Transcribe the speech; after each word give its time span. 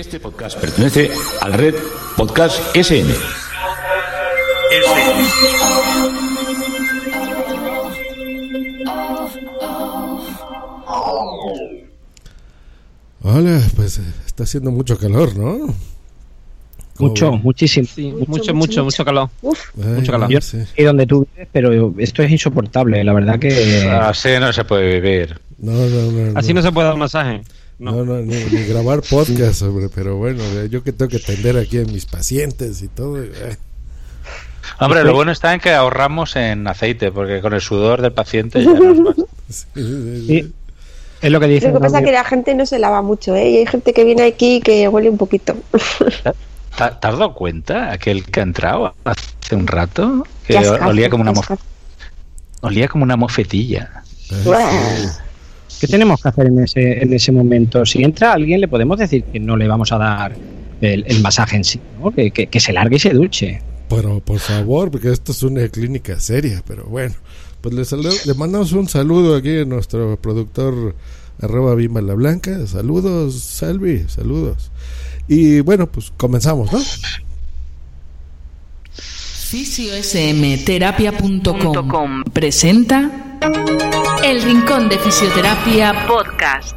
Este 0.00 0.18
podcast 0.18 0.58
pertenece 0.58 1.10
a 1.42 1.48
la 1.50 1.58
red 1.58 1.74
Podcast 2.16 2.74
SN. 2.74 3.12
Hola, 13.22 13.60
pues 13.76 13.98
eh, 13.98 14.02
está 14.24 14.44
haciendo 14.44 14.70
mucho 14.70 14.96
calor, 14.96 15.36
¿no? 15.36 15.74
Mucho, 16.98 17.32
muchísimo. 17.32 17.86
Sí, 17.86 18.10
mucho, 18.26 18.54
mucho, 18.54 18.82
mucho, 18.82 19.04
calor. 19.04 19.28
Ay, 19.42 19.84
mucho 19.84 20.12
calor. 20.12 20.30
no 20.30 20.34
Yo 20.34 20.40
sé. 20.40 20.66
y 20.78 20.82
donde 20.82 21.06
tú 21.06 21.28
vives, 21.34 21.48
pero 21.52 21.94
esto 21.98 22.22
es 22.22 22.30
insoportable, 22.30 23.04
la 23.04 23.12
verdad 23.12 23.38
que... 23.38 23.86
Así 23.90 24.30
no 24.40 24.50
se 24.50 24.64
puede 24.64 24.98
vivir. 24.98 25.38
No, 25.58 25.72
no, 25.72 26.10
no. 26.10 26.38
Así 26.38 26.54
no 26.54 26.62
se 26.62 26.72
puede 26.72 26.88
dar 26.88 26.96
masaje. 26.96 27.42
No, 27.80 28.04
no, 28.04 28.16
ni, 28.18 28.34
ni 28.36 28.64
grabar 28.66 29.00
podcast, 29.00 29.62
hombre, 29.62 29.88
pero 29.94 30.16
bueno, 30.18 30.42
yo 30.66 30.84
que 30.84 30.92
tengo 30.92 31.08
que 31.08 31.16
atender 31.16 31.56
aquí 31.56 31.78
a 31.78 31.84
mis 31.84 32.04
pacientes 32.06 32.82
y 32.82 32.88
todo. 32.88 33.22
eh. 33.22 33.56
Hombre, 34.78 35.02
lo 35.02 35.14
bueno 35.14 35.32
está 35.32 35.54
en 35.54 35.60
que 35.60 35.72
ahorramos 35.72 36.36
en 36.36 36.66
aceite, 36.68 37.10
porque 37.10 37.40
con 37.40 37.54
el 37.54 37.60
sudor 37.62 38.02
del 38.02 38.12
paciente 38.12 38.62
ya 38.62 38.72
nos 38.72 39.02
basta. 39.02 39.22
Sí, 39.50 39.64
sí, 39.74 40.52
es 41.22 41.30
lo 41.32 41.40
que 41.40 41.46
dice. 41.48 41.66
Lo 41.68 41.74
que 41.74 41.80
pasa 41.80 41.98
es 41.98 42.04
que 42.04 42.12
la 42.12 42.22
gente 42.22 42.54
no 42.54 42.64
se 42.66 42.78
lava 42.78 43.02
mucho, 43.02 43.34
¿eh? 43.34 43.50
Y 43.50 43.56
hay 43.56 43.66
gente 43.66 43.92
que 43.92 44.04
viene 44.04 44.22
aquí 44.24 44.60
que 44.60 44.86
huele 44.86 45.10
un 45.10 45.18
poquito. 45.18 45.56
¿Te 45.72 46.28
has 46.84 47.00
dado 47.00 47.34
cuenta? 47.34 47.90
Aquel 47.90 48.24
que 48.26 48.40
ha 48.40 48.42
entrado 48.44 48.94
hace 49.04 49.56
un 49.56 49.66
rato, 49.66 50.24
que 50.46 50.56
olía 50.86 51.10
como 51.10 51.22
una 51.22 51.32
qué 51.32 51.38
mof- 51.40 51.42
ascazo. 51.42 51.62
olía 52.60 52.86
como 52.88 53.02
una 53.04 53.16
mofetilla. 53.16 54.04
¿Qué 55.80 55.86
tenemos 55.86 56.22
que 56.22 56.28
hacer 56.28 56.46
en 56.46 56.58
ese, 56.64 57.02
en 57.02 57.12
ese 57.12 57.32
momento? 57.32 57.84
Si 57.86 58.02
entra 58.02 58.32
alguien, 58.32 58.60
le 58.60 58.68
podemos 58.68 58.98
decir 58.98 59.24
que 59.24 59.38
no 59.38 59.56
le 59.56 59.68
vamos 59.68 59.92
a 59.92 59.98
dar 59.98 60.34
el, 60.80 61.04
el 61.06 61.20
masaje 61.20 61.56
en 61.56 61.64
sí, 61.64 61.80
¿no? 62.02 62.10
que, 62.10 62.30
que- 62.30 62.46
que 62.48 62.60
se 62.60 62.72
largue 62.72 62.96
y 62.96 62.98
se 63.00 63.10
duche. 63.10 63.62
Pero 63.88 64.20
por 64.20 64.38
favor, 64.38 64.90
porque 64.90 65.10
esto 65.10 65.32
es 65.32 65.42
una 65.42 65.68
clínica 65.68 66.18
seria, 66.20 66.62
pero 66.66 66.84
bueno. 66.84 67.14
Pues 67.60 67.74
le, 67.74 67.82
salu- 67.82 68.24
le 68.24 68.34
mandamos 68.34 68.72
un 68.72 68.88
saludo 68.88 69.36
aquí 69.36 69.58
a 69.58 69.64
nuestro 69.64 70.16
productor 70.20 70.94
arroba 71.42 71.74
Bimba 71.74 72.00
la 72.00 72.14
Blanca. 72.14 72.66
Saludos, 72.66 73.34
Salvi, 73.40 74.04
saludos. 74.08 74.70
Y 75.28 75.60
bueno, 75.60 75.86
pues 75.90 76.12
comenzamos, 76.16 76.72
¿no? 76.72 76.80
fisiosmterapia.com 80.90 82.22
presenta 82.32 83.10
El 84.22 84.42
Rincón 84.42 84.90
de 84.90 84.98
Fisioterapia 84.98 86.06
Podcast. 86.06 86.76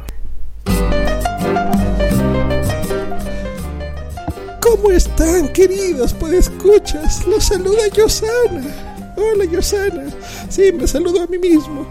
¿Cómo 4.60 4.90
están, 4.90 5.52
queridos? 5.52 6.14
Pues 6.14 6.32
escuchas, 6.32 7.26
los 7.26 7.44
saluda 7.44 7.86
Yosana. 7.88 9.14
Hola, 9.16 9.44
Yosana. 9.44 10.06
Sí, 10.48 10.72
me 10.72 10.86
saludo 10.86 11.22
a 11.22 11.26
mí 11.26 11.36
mismo. 11.36 11.86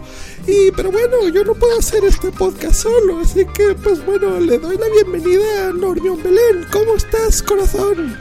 Y, 0.46 0.72
pero 0.72 0.90
bueno, 0.90 1.28
yo 1.28 1.44
no 1.44 1.54
puedo 1.54 1.78
hacer 1.78 2.04
este 2.04 2.32
podcast 2.32 2.82
solo, 2.82 3.20
así 3.20 3.46
que, 3.54 3.74
pues 3.74 4.04
bueno, 4.04 4.40
le 4.40 4.58
doy 4.58 4.76
la 4.76 4.88
bienvenida 4.88 5.68
a 5.68 5.72
Normión 5.72 6.20
Belén. 6.20 6.66
¿Cómo 6.72 6.96
estás, 6.96 7.42
corazón? 7.42 8.18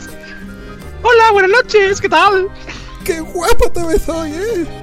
Hola, 1.02 1.32
buenas 1.32 1.52
noches, 1.52 2.00
¿qué 2.00 2.10
tal? 2.10 2.48
¡Qué 3.04 3.20
guapo 3.22 3.72
te 3.72 3.84
ves 3.86 4.08
hoy, 4.08 4.32
eh! 4.34 4.83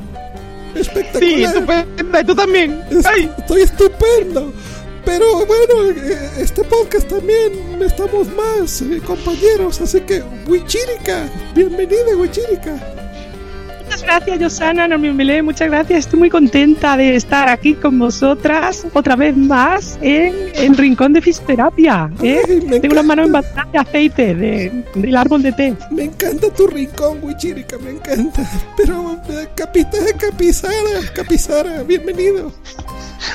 Espectacular. 0.74 1.22
Sí, 1.22 1.42
estupenda, 1.44 2.20
y 2.20 2.24
tú 2.24 2.34
también. 2.34 2.82
Es- 2.90 3.06
Ay, 3.06 3.30
Estoy 3.38 3.62
estupendo. 3.62 4.52
Pero 5.04 5.46
bueno, 5.46 5.90
eh, 5.96 6.30
este 6.38 6.62
podcast 6.64 7.08
también 7.08 7.52
estamos 7.82 8.28
más 8.34 8.82
eh, 8.82 9.00
compañeros, 9.04 9.80
así 9.80 10.00
que 10.02 10.22
Wichirica, 10.46 11.28
bienvenida 11.54 12.14
Wichirica. 12.16 12.78
Muchas 14.00 14.16
gracias, 14.24 14.38
Yosana, 14.40 14.88
Normi 14.88 15.12
Melé, 15.12 15.42
muchas 15.42 15.68
gracias. 15.68 15.98
Estoy 16.06 16.20
muy 16.20 16.30
contenta 16.30 16.96
de 16.96 17.16
estar 17.16 17.50
aquí 17.50 17.74
con 17.74 17.98
vosotras 17.98 18.86
otra 18.94 19.14
vez 19.14 19.36
más 19.36 19.98
en 20.00 20.50
el 20.54 20.74
rincón 20.76 21.12
de 21.12 21.20
fisioterapia. 21.20 22.10
¿eh? 22.22 22.40
Tengo 22.80 22.94
las 22.94 23.04
manos 23.04 23.26
embazadas 23.26 23.70
de 23.72 23.78
aceite 23.78 24.34
de- 24.34 24.84
del 24.94 25.16
árbol 25.16 25.42
de 25.42 25.52
té. 25.52 25.74
Me 25.90 26.04
encanta 26.04 26.48
tu 26.54 26.66
rincón, 26.66 27.18
Wichirica, 27.22 27.76
me 27.78 27.90
encanta. 27.90 28.42
Pero, 28.74 29.20
capitán 29.54 30.00
Capizara, 30.18 30.72
Capizara, 31.14 31.82
bienvenido. 31.82 32.50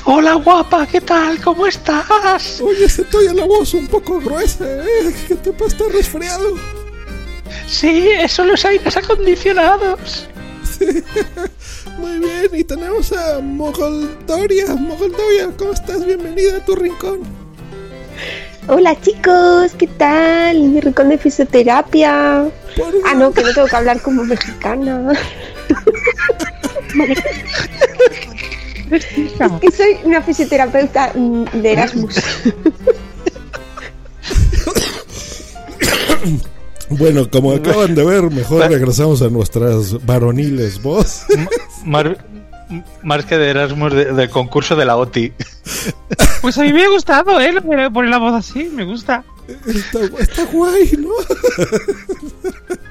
Hola 0.06 0.34
guapa, 0.34 0.88
¿qué 0.88 1.00
tal? 1.00 1.40
¿Cómo 1.42 1.68
estás? 1.68 2.60
Oye, 2.60 2.90
se 2.90 3.04
te 3.04 3.34
la 3.36 3.46
voz 3.46 3.76
un 3.76 3.86
poco 3.88 4.20
gruesa, 4.20 4.66
¿eh? 4.66 5.14
¿Qué 5.28 5.36
te 5.36 5.52
pasa? 5.52 5.68
¿Estás 5.76 5.92
resfriado? 5.94 6.56
Sí, 7.68 8.10
eso 8.20 8.44
los 8.46 8.66
aires 8.66 8.98
acondicionados. 8.98 10.28
Muy 11.98 12.20
bien, 12.20 12.50
y 12.54 12.64
tenemos 12.64 13.12
a 13.12 13.40
Mogoldoria. 13.40 14.76
Mogoldoria, 14.76 15.50
¿cómo 15.58 15.72
estás? 15.74 16.06
Bienvenida 16.06 16.58
a 16.58 16.66
tu 16.66 16.76
rincón. 16.76 17.20
Hola 18.68 19.00
chicos, 19.00 19.74
¿qué 19.78 19.88
tal? 19.88 20.60
Mi 20.60 20.82
rincón 20.82 21.10
de 21.10 21.18
fisioterapia. 21.18 22.50
Por 22.76 22.94
Ah, 23.06 23.14
no, 23.14 23.32
que 23.32 23.42
no 23.44 23.54
tengo 23.54 23.68
que 23.68 23.76
hablar 23.76 24.02
como 24.02 24.24
mexicana. 24.24 25.14
es 28.92 29.06
que 29.62 29.72
soy 29.72 29.98
una 30.04 30.22
fisioterapeuta 30.22 31.12
mm, 31.14 31.44
de 31.62 31.72
Erasmus. 31.74 32.16
Bueno, 36.90 37.30
como 37.30 37.52
acaban 37.56 37.96
de 37.96 38.04
ver, 38.06 38.24
mejor 38.32 38.70
regresamos 38.70 39.22
a 39.22 39.30
nuestras 39.30 40.06
varoniles 40.06 40.82
voz. 40.82 41.24
Mar- 41.84 42.18
más 43.04 43.26
que 43.26 43.38
de 43.38 43.50
Erasmus 43.50 43.94
de- 43.94 44.14
del 44.14 44.30
concurso 44.30 44.76
de 44.76 44.86
la 44.86 44.98
OTI. 44.98 45.34
Pues 46.42 46.58
a 46.60 46.62
mí 46.62 46.72
me 46.74 46.84
ha 46.84 46.90
gustado, 46.90 47.42
¿eh? 47.42 47.54
Poner 47.60 48.10
la 48.12 48.20
voz 48.20 48.34
así, 48.36 48.66
me 48.72 48.86
gusta. 48.86 49.24
Está, 49.66 50.00
está 50.22 50.46
guay, 50.46 50.92
¿no? 51.00 51.10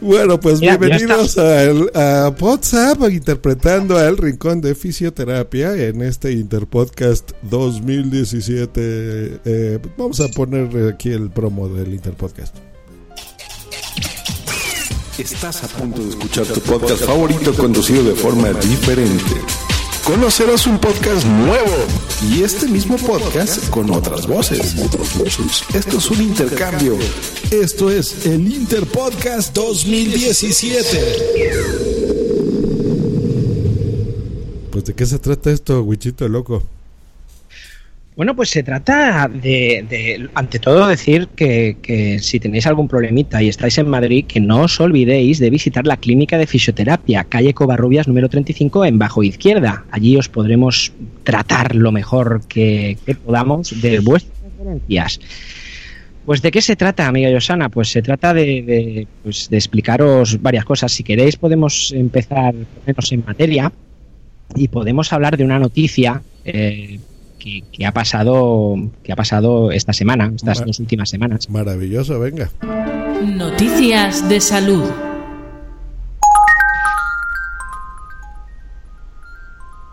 bueno, 0.00 0.40
pues 0.40 0.58
Ya, 0.60 0.72
ya 0.72 0.76
bienvenidos 0.78 1.38
a, 1.38 1.62
el- 1.62 1.90
a 1.94 2.34
WhatsApp 2.40 2.98
interpretando 3.10 3.96
al 3.98 4.16
Rincón 4.18 4.60
de 4.60 4.74
Fisioterapia 4.74 5.74
en 5.76 6.02
este 6.02 6.32
Interpodcast 6.32 7.32
2017. 7.42 9.40
Eh, 9.44 9.78
vamos 9.96 10.18
a 10.20 10.26
poner 10.28 10.92
aquí 10.92 11.10
el 11.10 11.30
promo 11.30 11.68
del 11.68 11.94
Interpodcast. 11.94 12.56
Estás 15.18 15.62
a 15.64 15.68
punto 15.68 16.02
de 16.02 16.10
escuchar 16.10 16.44
tu 16.44 16.60
podcast 16.60 17.02
favorito 17.04 17.54
conducido 17.54 18.04
de 18.04 18.14
forma 18.14 18.52
diferente. 18.52 19.40
Conocerás 20.04 20.66
un 20.66 20.78
podcast 20.78 21.24
nuevo 21.26 21.72
y 22.30 22.42
este 22.42 22.68
mismo 22.68 22.98
podcast 22.98 23.70
con 23.70 23.90
otras 23.90 24.26
voces. 24.26 24.74
Esto 25.74 25.96
es 25.96 26.10
un 26.10 26.20
intercambio. 26.20 26.98
Esto 27.50 27.90
es 27.90 28.26
el 28.26 28.46
Interpodcast 28.46 29.54
2017. 29.54 30.86
Pues 34.70 34.84
de 34.84 34.94
qué 34.94 35.06
se 35.06 35.18
trata 35.18 35.50
esto, 35.50 35.82
Wichito 35.82 36.28
loco. 36.28 36.62
Bueno, 38.16 38.34
pues 38.34 38.48
se 38.48 38.62
trata 38.62 39.28
de, 39.28 40.30
ante 40.32 40.58
todo, 40.58 40.86
decir 40.86 41.28
que, 41.36 41.76
que 41.82 42.18
si 42.18 42.40
tenéis 42.40 42.66
algún 42.66 42.88
problemita 42.88 43.42
y 43.42 43.48
estáis 43.50 43.76
en 43.76 43.90
Madrid, 43.90 44.24
que 44.26 44.40
no 44.40 44.62
os 44.62 44.80
olvidéis 44.80 45.38
de 45.38 45.50
visitar 45.50 45.86
la 45.86 45.98
clínica 45.98 46.38
de 46.38 46.46
fisioterapia, 46.46 47.24
calle 47.24 47.52
Covarrubias 47.52 48.08
número 48.08 48.30
35 48.30 48.86
en 48.86 48.98
Bajo 48.98 49.22
Izquierda. 49.22 49.84
Allí 49.90 50.16
os 50.16 50.30
podremos 50.30 50.94
tratar 51.24 51.76
lo 51.76 51.92
mejor 51.92 52.40
que, 52.48 52.96
podamos 53.22 53.82
de 53.82 53.98
vuestras 53.98 54.40
referencias. 54.44 55.20
Pues 56.24 56.40
de 56.40 56.50
qué 56.50 56.62
se 56.62 56.74
trata, 56.74 57.06
amiga 57.06 57.30
Yosana? 57.30 57.68
Pues 57.68 57.90
se 57.90 58.00
trata 58.00 58.32
de, 58.32 58.62
de, 58.62 59.06
pues, 59.24 59.50
de 59.50 59.58
explicaros 59.58 60.40
varias 60.40 60.64
cosas. 60.64 60.90
Si 60.90 61.04
queréis 61.04 61.36
podemos 61.36 61.92
empezar 61.92 62.54
ponernos 62.54 63.12
en 63.12 63.24
materia 63.26 63.72
y 64.54 64.68
podemos 64.68 65.12
hablar 65.12 65.36
de 65.36 65.44
una 65.44 65.58
noticia 65.58 66.22
eh, 66.46 66.98
que, 67.38 67.62
que 67.72 67.86
ha 67.86 67.92
pasado 67.92 68.76
que 69.02 69.12
ha 69.12 69.16
pasado 69.16 69.70
esta 69.70 69.92
semana, 69.92 70.32
estas 70.34 70.64
dos 70.64 70.80
últimas 70.80 71.08
semanas. 71.08 71.48
Maravilloso, 71.50 72.18
venga. 72.20 72.50
Noticias 73.24 74.28
de 74.28 74.40
salud. 74.40 74.84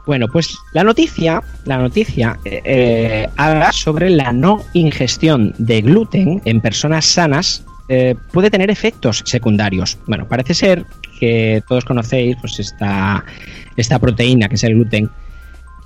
Bueno, 0.05 0.27
pues 0.27 0.57
la 0.73 0.83
noticia, 0.83 1.41
la 1.65 1.77
noticia 1.77 2.37
eh, 2.43 2.61
eh, 2.65 3.29
habla 3.37 3.71
sobre 3.71 4.09
la 4.09 4.33
no 4.33 4.61
ingestión 4.73 5.53
de 5.57 5.81
gluten 5.81 6.41
en 6.43 6.59
personas 6.59 7.05
sanas 7.05 7.63
eh, 7.87 8.15
puede 8.31 8.49
tener 8.49 8.69
efectos 8.69 9.23
secundarios. 9.25 9.97
Bueno, 10.07 10.27
parece 10.27 10.53
ser 10.53 10.85
que 11.19 11.63
todos 11.67 11.85
conocéis 11.85 12.35
pues 12.41 12.59
esta, 12.59 13.23
esta 13.77 13.99
proteína 13.99 14.49
que 14.49 14.55
es 14.55 14.63
el 14.63 14.75
gluten, 14.75 15.09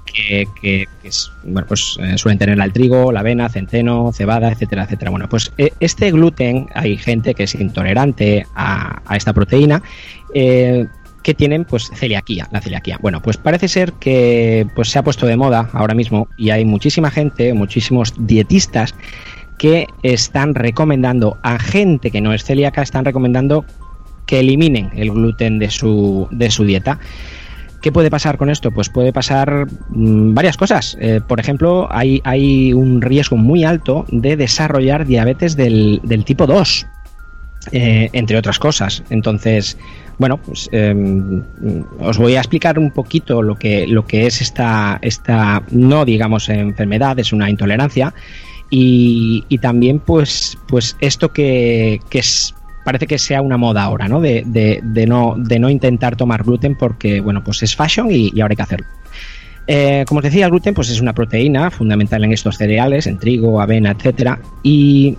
que, 0.08 0.88
es, 1.04 1.32
bueno, 1.44 1.68
pues 1.68 1.98
eh, 2.02 2.18
suelen 2.18 2.38
tenerla 2.40 2.66
el 2.66 2.74
trigo, 2.74 3.12
la 3.12 3.20
avena, 3.20 3.50
centeno, 3.50 4.12
cebada, 4.14 4.52
etcétera, 4.52 4.84
etcétera. 4.84 5.12
Bueno, 5.12 5.30
pues 5.30 5.52
eh, 5.58 5.72
este 5.80 6.12
gluten, 6.12 6.68
hay 6.74 6.98
gente 6.98 7.34
que 7.34 7.44
es 7.44 7.56
intolerante 7.56 8.46
a, 8.56 9.02
a 9.06 9.16
esta 9.16 9.34
proteína, 9.34 9.84
eh, 10.34 10.88
que 11.24 11.34
tienen 11.34 11.66
pues 11.66 11.92
celiaquía, 11.94 12.48
la 12.52 12.62
celiaquía. 12.62 12.98
Bueno, 13.02 13.22
pues 13.22 13.38
parece 13.38 13.68
ser 13.68 13.94
que 13.94 14.66
pues 14.76 14.90
se 14.90 15.00
ha 15.00 15.04
puesto 15.04 15.26
de 15.26 15.36
moda 15.36 15.70
ahora 15.74 15.94
mismo 15.94 16.28
y 16.38 16.52
hay 16.52 16.64
muchísima 16.64 17.12
gente, 17.12 17.54
muchísimos 17.54 18.14
dietistas 18.18 18.96
que 19.58 19.88
están 20.04 20.56
recomendando 20.56 21.38
a 21.44 21.60
gente 21.60 22.12
que 22.12 22.22
no 22.22 22.34
es 22.34 22.44
celíaca, 22.44 22.82
están 22.82 23.06
recomendando 23.06 23.66
que 24.26 24.40
eliminen 24.40 24.92
el 24.96 25.12
gluten 25.12 25.58
de 25.60 25.70
su, 25.72 26.28
de 26.32 26.52
su 26.52 26.64
dieta. 26.64 27.00
¿Qué 27.82 27.92
puede 27.92 28.10
pasar 28.10 28.38
con 28.38 28.50
esto? 28.50 28.72
Pues 28.72 28.90
puede 28.90 29.14
pasar 29.14 29.68
mm, 29.90 30.34
varias 30.34 30.58
cosas. 30.58 30.98
Eh, 31.00 31.22
por 31.26 31.40
ejemplo, 31.40 31.88
hay, 31.92 32.22
hay 32.24 32.74
un 32.74 33.02
riesgo 33.02 33.38
muy 33.38 33.64
alto 33.64 34.06
de 34.10 34.36
desarrollar 34.36 35.06
diabetes 35.06 35.56
del, 35.56 36.02
del 36.04 36.26
tipo 36.26 36.48
2, 36.48 36.88
eh, 37.72 38.10
entre 38.14 38.38
otras 38.38 38.58
cosas. 38.58 39.04
Entonces, 39.10 39.78
bueno, 40.18 40.38
pues 40.38 40.70
eh, 40.72 40.96
os 42.00 42.18
voy 42.18 42.36
a 42.36 42.40
explicar 42.40 42.80
un 42.80 42.92
poquito 42.92 43.42
lo 43.44 43.56
que, 43.56 43.86
lo 43.88 44.06
que 44.06 44.26
es 44.26 44.42
esta, 44.42 44.98
esta, 45.02 45.64
no 45.70 46.04
digamos 46.06 46.50
enfermedad, 46.50 47.20
es 47.20 47.32
una 47.32 47.50
intolerancia. 47.50 48.14
Y, 48.70 49.46
y 49.48 49.60
también, 49.60 50.00
pues, 50.00 50.58
pues 50.68 50.98
esto 51.00 51.32
que, 51.32 52.02
que 52.10 52.20
es, 52.20 52.54
parece 52.88 53.06
que 53.06 53.18
sea 53.18 53.42
una 53.42 53.58
moda 53.58 53.84
ahora, 53.84 54.08
¿no? 54.08 54.22
De, 54.22 54.46
no, 55.10 55.36
de 55.38 55.60
no 55.60 55.70
intentar 55.70 56.16
tomar 56.16 56.44
gluten 56.44 56.78
porque, 56.78 57.20
bueno, 57.20 57.44
pues 57.44 57.62
es 57.62 57.76
fashion 57.76 58.08
y, 58.10 58.40
ahora 58.40 58.54
hay 58.54 58.56
que 58.56 58.62
hacerlo. 58.62 58.88
Eh, 59.68 60.06
como 60.08 60.20
os 60.20 60.24
decía, 60.24 60.46
el 60.46 60.52
gluten 60.52 60.74
pues 60.74 60.90
es 60.90 61.02
una 61.02 61.12
proteína 61.12 61.70
fundamental 61.70 62.24
en 62.24 62.32
estos 62.32 62.56
cereales, 62.56 63.06
en 63.06 63.18
trigo, 63.18 63.60
avena, 63.60 63.92
etcétera, 63.92 64.40
y 64.64 65.18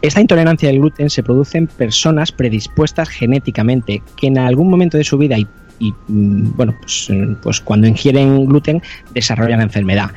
esta 0.00 0.22
intolerancia 0.22 0.70
al 0.70 0.78
gluten 0.78 1.10
se 1.10 1.22
produce 1.22 1.58
en 1.58 1.66
personas 1.66 2.32
predispuestas 2.32 3.10
genéticamente 3.10 4.02
que 4.16 4.28
en 4.28 4.38
algún 4.38 4.70
momento 4.70 4.96
de 4.96 5.04
su 5.04 5.18
vida 5.18 5.36
y, 5.36 5.92
mm, 6.08 6.56
bueno, 6.56 6.74
pues, 6.80 7.12
pues 7.42 7.60
cuando 7.60 7.86
ingieren 7.86 8.46
gluten 8.46 8.80
desarrollan 9.12 9.58
la 9.58 9.64
enfermedad. 9.64 10.12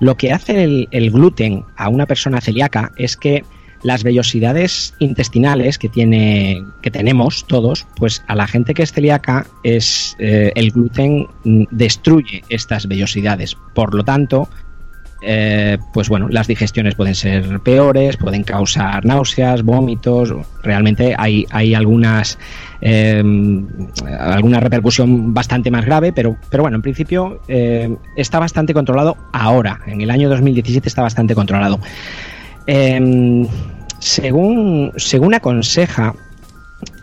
Lo 0.00 0.16
que 0.16 0.32
hace 0.32 0.86
el 0.90 1.10
gluten 1.10 1.64
a 1.76 1.90
una 1.90 2.06
persona 2.06 2.40
celíaca 2.40 2.92
es 2.96 3.14
que 3.18 3.44
las 3.84 4.02
vellosidades 4.02 4.94
intestinales 4.98 5.78
que 5.78 5.88
tiene 5.88 6.64
que 6.82 6.90
tenemos 6.90 7.46
todos, 7.46 7.86
pues 7.96 8.24
a 8.26 8.34
la 8.34 8.48
gente 8.48 8.74
que 8.74 8.82
es 8.82 8.92
celíaca 8.92 9.46
es 9.62 10.16
eh, 10.18 10.52
el 10.56 10.72
gluten 10.72 11.28
destruye 11.70 12.42
estas 12.48 12.88
vellosidades. 12.88 13.56
Por 13.74 13.94
lo 13.94 14.02
tanto, 14.02 14.48
eh, 15.26 15.78
pues 15.92 16.10
bueno, 16.10 16.28
las 16.28 16.46
digestiones 16.46 16.94
pueden 16.94 17.14
ser 17.14 17.60
peores, 17.60 18.16
pueden 18.18 18.42
causar 18.42 19.06
náuseas, 19.06 19.62
vómitos. 19.62 20.34
Realmente 20.62 21.14
hay, 21.16 21.46
hay 21.50 21.74
algunas 21.74 22.38
eh, 22.82 23.22
alguna 24.18 24.60
repercusión 24.60 25.32
bastante 25.32 25.70
más 25.70 25.86
grave, 25.86 26.12
pero, 26.12 26.36
pero 26.50 26.64
bueno, 26.64 26.76
en 26.76 26.82
principio 26.82 27.40
eh, 27.48 27.96
está 28.16 28.38
bastante 28.38 28.74
controlado 28.74 29.16
ahora. 29.32 29.80
En 29.86 30.02
el 30.02 30.10
año 30.10 30.28
2017 30.28 30.86
está 30.88 31.00
bastante 31.00 31.34
controlado. 31.34 31.80
Según, 34.04 34.92
según 34.96 35.32
aconseja 35.32 36.14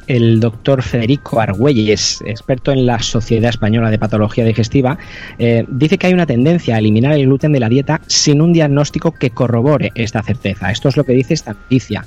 el 0.06 0.40
doctor 0.40 0.84
Federico 0.84 1.40
Argüelles, 1.40 2.22
experto 2.28 2.72
en 2.72 2.86
la 2.86 3.00
Sociedad 3.00 3.50
Española 3.50 3.90
de 3.90 3.98
Patología 3.98 4.46
Digestiva, 4.46 5.00
eh, 5.40 5.66
dice 5.68 5.98
que 5.98 6.06
hay 6.06 6.14
una 6.14 6.28
tendencia 6.28 6.76
a 6.76 6.78
eliminar 6.78 7.14
el 7.14 7.26
gluten 7.26 7.54
de 7.54 7.60
la 7.60 7.70
dieta 7.70 8.02
sin 8.06 8.40
un 8.40 8.54
diagnóstico 8.54 9.14
que 9.14 9.32
corrobore 9.32 9.92
esta 9.96 10.22
certeza. 10.22 10.70
Esto 10.70 10.90
es 10.90 10.96
lo 10.96 11.04
que 11.04 11.14
dice 11.14 11.34
esta 11.34 11.54
noticia. 11.54 12.06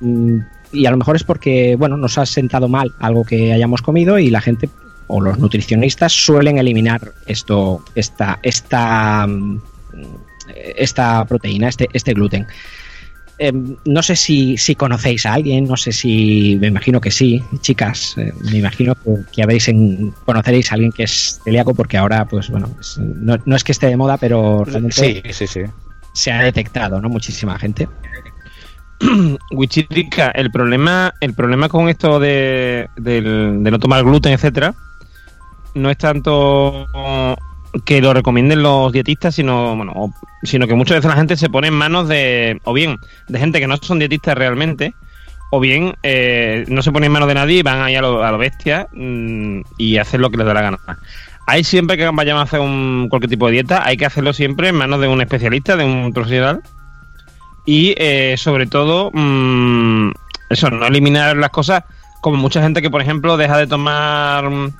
Mm, 0.00 0.38
y 0.72 0.86
a 0.86 0.90
lo 0.90 0.96
mejor 0.96 1.14
es 1.14 1.22
porque, 1.22 1.76
bueno, 1.76 1.96
nos 1.96 2.18
ha 2.18 2.26
sentado 2.26 2.68
mal 2.68 2.94
algo 2.98 3.22
que 3.22 3.52
hayamos 3.52 3.80
comido 3.80 4.18
y 4.18 4.30
la 4.30 4.40
gente 4.40 4.68
o 5.06 5.20
los 5.20 5.38
nutricionistas 5.38 6.12
suelen 6.12 6.58
eliminar 6.58 7.12
esto, 7.26 7.84
esta, 7.94 8.40
esta, 8.42 9.24
mm, 9.28 9.60
esta 10.76 11.24
proteína, 11.26 11.68
este, 11.68 11.88
este 11.92 12.12
gluten. 12.12 12.48
Eh, 13.38 13.52
no 13.84 14.02
sé 14.02 14.16
si, 14.16 14.56
si 14.56 14.74
conocéis 14.74 15.26
a 15.26 15.34
alguien, 15.34 15.64
no 15.66 15.76
sé 15.76 15.92
si, 15.92 16.56
me 16.58 16.68
imagino 16.68 17.00
que 17.00 17.10
sí, 17.10 17.42
chicas, 17.60 18.14
eh, 18.16 18.32
me 18.50 18.58
imagino 18.58 18.94
que, 18.94 19.14
que 19.30 19.42
habéis 19.42 19.68
en, 19.68 20.12
conoceréis 20.24 20.70
a 20.70 20.74
alguien 20.74 20.90
que 20.90 21.02
es 21.02 21.40
celíaco 21.44 21.74
porque 21.74 21.98
ahora, 21.98 22.24
pues 22.24 22.48
bueno, 22.48 22.68
pues, 22.74 22.96
no, 22.98 23.36
no 23.44 23.56
es 23.56 23.62
que 23.62 23.72
esté 23.72 23.88
de 23.88 23.96
moda, 23.96 24.16
pero 24.16 24.64
realmente 24.64 24.96
Sí, 24.96 25.32
sí, 25.32 25.46
sí. 25.46 25.60
se 26.14 26.32
ha 26.32 26.42
detectado, 26.42 27.00
¿no? 27.00 27.10
Muchísima 27.10 27.58
gente. 27.58 27.88
Wichirica, 29.50 30.30
el 30.30 30.50
problema, 30.50 31.12
el 31.20 31.34
problema 31.34 31.68
con 31.68 31.90
esto 31.90 32.18
de, 32.18 32.88
de 32.96 33.20
no 33.20 33.78
tomar 33.78 34.02
gluten, 34.02 34.32
etcétera, 34.32 34.74
no 35.74 35.90
es 35.90 35.98
tanto 35.98 36.86
que 37.84 38.00
lo 38.00 38.14
recomienden 38.14 38.62
los 38.62 38.92
dietistas, 38.92 39.34
sino 39.34 39.76
bueno, 39.76 40.12
sino 40.42 40.66
que 40.66 40.74
muchas 40.74 40.98
veces 40.98 41.10
la 41.10 41.16
gente 41.16 41.36
se 41.36 41.50
pone 41.50 41.68
en 41.68 41.74
manos 41.74 42.08
de, 42.08 42.60
o 42.64 42.72
bien, 42.72 42.98
de 43.28 43.38
gente 43.38 43.60
que 43.60 43.66
no 43.66 43.76
son 43.76 43.98
dietistas 43.98 44.36
realmente, 44.36 44.94
o 45.50 45.60
bien 45.60 45.94
eh, 46.02 46.64
no 46.68 46.82
se 46.82 46.92
pone 46.92 47.06
en 47.06 47.12
manos 47.12 47.28
de 47.28 47.34
nadie 47.34 47.58
y 47.58 47.62
van 47.62 47.82
ahí 47.82 47.94
a 47.94 48.00
lo, 48.00 48.24
a 48.24 48.30
lo 48.32 48.38
bestia 48.38 48.88
mm, 48.92 49.60
y 49.78 49.98
hacen 49.98 50.20
lo 50.20 50.30
que 50.30 50.38
les 50.38 50.46
da 50.46 50.54
la 50.54 50.62
gana. 50.62 50.78
Hay 51.46 51.62
siempre 51.62 51.96
que 51.96 52.08
vayamos 52.08 52.40
a 52.40 52.44
hacer 52.44 52.60
un, 52.60 53.06
cualquier 53.08 53.30
tipo 53.30 53.46
de 53.46 53.52
dieta, 53.52 53.86
hay 53.86 53.96
que 53.96 54.06
hacerlo 54.06 54.32
siempre 54.32 54.68
en 54.68 54.74
manos 54.74 55.00
de 55.00 55.08
un 55.08 55.20
especialista, 55.20 55.76
de 55.76 55.84
un 55.84 56.12
profesional, 56.12 56.62
y 57.64 57.94
eh, 57.98 58.34
sobre 58.36 58.66
todo 58.66 59.10
mm, 59.12 60.10
eso 60.50 60.70
no 60.70 60.86
eliminar 60.86 61.36
las 61.36 61.50
cosas 61.50 61.84
como 62.20 62.36
mucha 62.36 62.62
gente 62.62 62.82
que 62.82 62.90
por 62.90 63.00
ejemplo 63.00 63.36
deja 63.36 63.58
de 63.58 63.66
tomar 63.66 64.50
mm, 64.50 64.72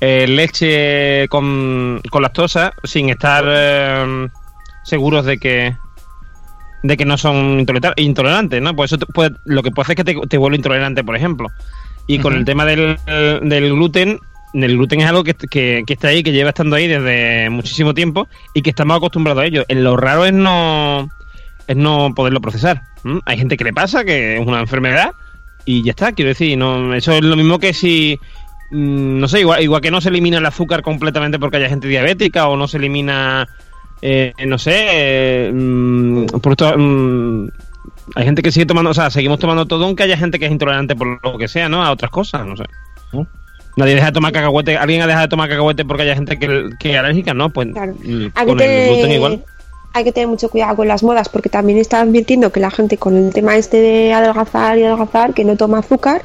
eh, 0.00 0.26
leche 0.28 1.26
con, 1.28 2.00
con 2.10 2.22
lactosa 2.22 2.72
sin 2.84 3.08
estar 3.10 3.44
eh, 3.48 4.28
seguros 4.84 5.24
de 5.24 5.38
que 5.38 5.76
de 6.82 6.96
que 6.96 7.04
no 7.04 7.18
son 7.18 7.58
intolera- 7.60 7.94
intolerantes 7.96 8.62
no 8.62 8.74
pues 8.76 8.92
eso 8.92 8.98
te 8.98 9.06
puede- 9.06 9.34
lo 9.44 9.62
que 9.62 9.70
puede 9.72 9.84
hacer 9.86 9.98
es 9.98 10.04
que 10.04 10.14
te, 10.14 10.26
te 10.28 10.38
vuelve 10.38 10.56
intolerante 10.56 11.02
por 11.04 11.16
ejemplo. 11.16 11.48
Y 12.06 12.20
con 12.20 12.34
el 12.34 12.44
tema 12.46 12.64
del, 12.64 12.96
del 13.06 13.72
gluten 13.74 14.18
el 14.54 14.76
gluten 14.78 15.00
es 15.00 15.06
algo 15.06 15.24
que, 15.24 15.34
que, 15.34 15.82
que 15.86 15.92
está 15.92 16.08
ahí 16.08 16.22
que 16.22 16.32
lleva 16.32 16.48
estando 16.50 16.74
ahí 16.76 16.86
desde 16.86 17.50
muchísimo 17.50 17.92
tiempo 17.92 18.28
y 18.54 18.62
que 18.62 18.70
estamos 18.70 18.96
acostumbrados 18.96 19.42
a 19.42 19.46
ello. 19.46 19.64
Lo 19.68 19.94
raro 19.96 20.24
es 20.24 20.32
no 20.32 21.08
es 21.66 21.76
no 21.76 22.14
poderlo 22.14 22.40
procesar. 22.40 22.82
Hay 23.26 23.36
gente 23.36 23.58
que 23.58 23.64
le 23.64 23.74
pasa, 23.74 24.04
que 24.06 24.38
es 24.38 24.46
una 24.46 24.60
enfermedad, 24.60 25.10
y 25.66 25.82
ya 25.82 25.90
está, 25.90 26.12
quiero 26.12 26.30
decir, 26.30 26.56
no, 26.56 26.94
eso 26.94 27.12
es 27.12 27.22
lo 27.22 27.36
mismo 27.36 27.58
que 27.58 27.74
si, 27.74 28.18
no 28.70 29.28
sé, 29.28 29.40
igual, 29.40 29.62
igual 29.62 29.80
que 29.80 29.90
no 29.90 30.00
se 30.00 30.08
elimina 30.10 30.38
el 30.38 30.46
azúcar 30.46 30.82
completamente 30.82 31.38
porque 31.38 31.56
haya 31.56 31.68
gente 31.68 31.88
diabética, 31.88 32.48
o 32.48 32.56
no 32.56 32.68
se 32.68 32.76
elimina, 32.76 33.48
eh, 34.02 34.32
no 34.46 34.58
sé, 34.58 34.74
eh, 34.76 35.50
mm, 35.52 36.26
por 36.40 36.52
esto, 36.52 36.74
mm, 36.76 37.48
hay 38.14 38.24
gente 38.24 38.42
que 38.42 38.52
sigue 38.52 38.66
tomando, 38.66 38.90
o 38.90 38.94
sea, 38.94 39.10
seguimos 39.10 39.38
tomando 39.38 39.66
todo, 39.66 39.84
aunque 39.84 40.02
haya 40.02 40.16
gente 40.16 40.38
que 40.38 40.46
es 40.46 40.52
intolerante 40.52 40.96
por 40.96 41.20
lo 41.22 41.38
que 41.38 41.48
sea, 41.48 41.68
¿no? 41.68 41.82
A 41.84 41.90
otras 41.90 42.10
cosas, 42.10 42.46
no 42.46 42.56
sé. 42.56 42.64
Nadie 43.76 43.94
deja 43.94 44.06
de 44.06 44.12
tomar 44.12 44.32
cacahuete, 44.32 44.76
alguien 44.76 45.02
ha 45.02 45.06
dejado 45.06 45.26
de 45.26 45.28
tomar 45.28 45.48
cacahuete 45.48 45.84
porque 45.84 46.02
haya 46.02 46.14
gente 46.16 46.36
que, 46.36 46.70
que 46.80 46.90
es 46.92 46.98
alérgica, 46.98 47.32
¿no? 47.32 47.48
Pues 47.50 47.68
Claro. 47.72 47.94
mm, 48.02 48.26
Hay 48.34 48.46
que, 48.46 48.52
con 48.52 48.60
el 48.60 48.88
gluten 48.88 49.12
igual. 49.12 49.32
tener, 49.32 49.46
hay 49.92 50.04
que 50.04 50.12
tener 50.12 50.28
mucho 50.28 50.48
cuidado 50.48 50.74
con 50.76 50.88
las 50.88 51.02
modas 51.04 51.28
porque 51.28 51.48
también 51.48 51.78
está 51.78 52.00
advirtiendo 52.00 52.50
que 52.50 52.58
la 52.60 52.70
gente 52.72 52.98
con 52.98 53.16
el 53.16 53.32
tema 53.32 53.56
este 53.56 53.76
de 53.80 54.12
adelgazar 54.12 54.78
y 54.78 54.82
adelgazar 54.82 55.32
que 55.32 55.44
no 55.44 55.56
toma 55.56 55.78
azúcar 55.78 56.22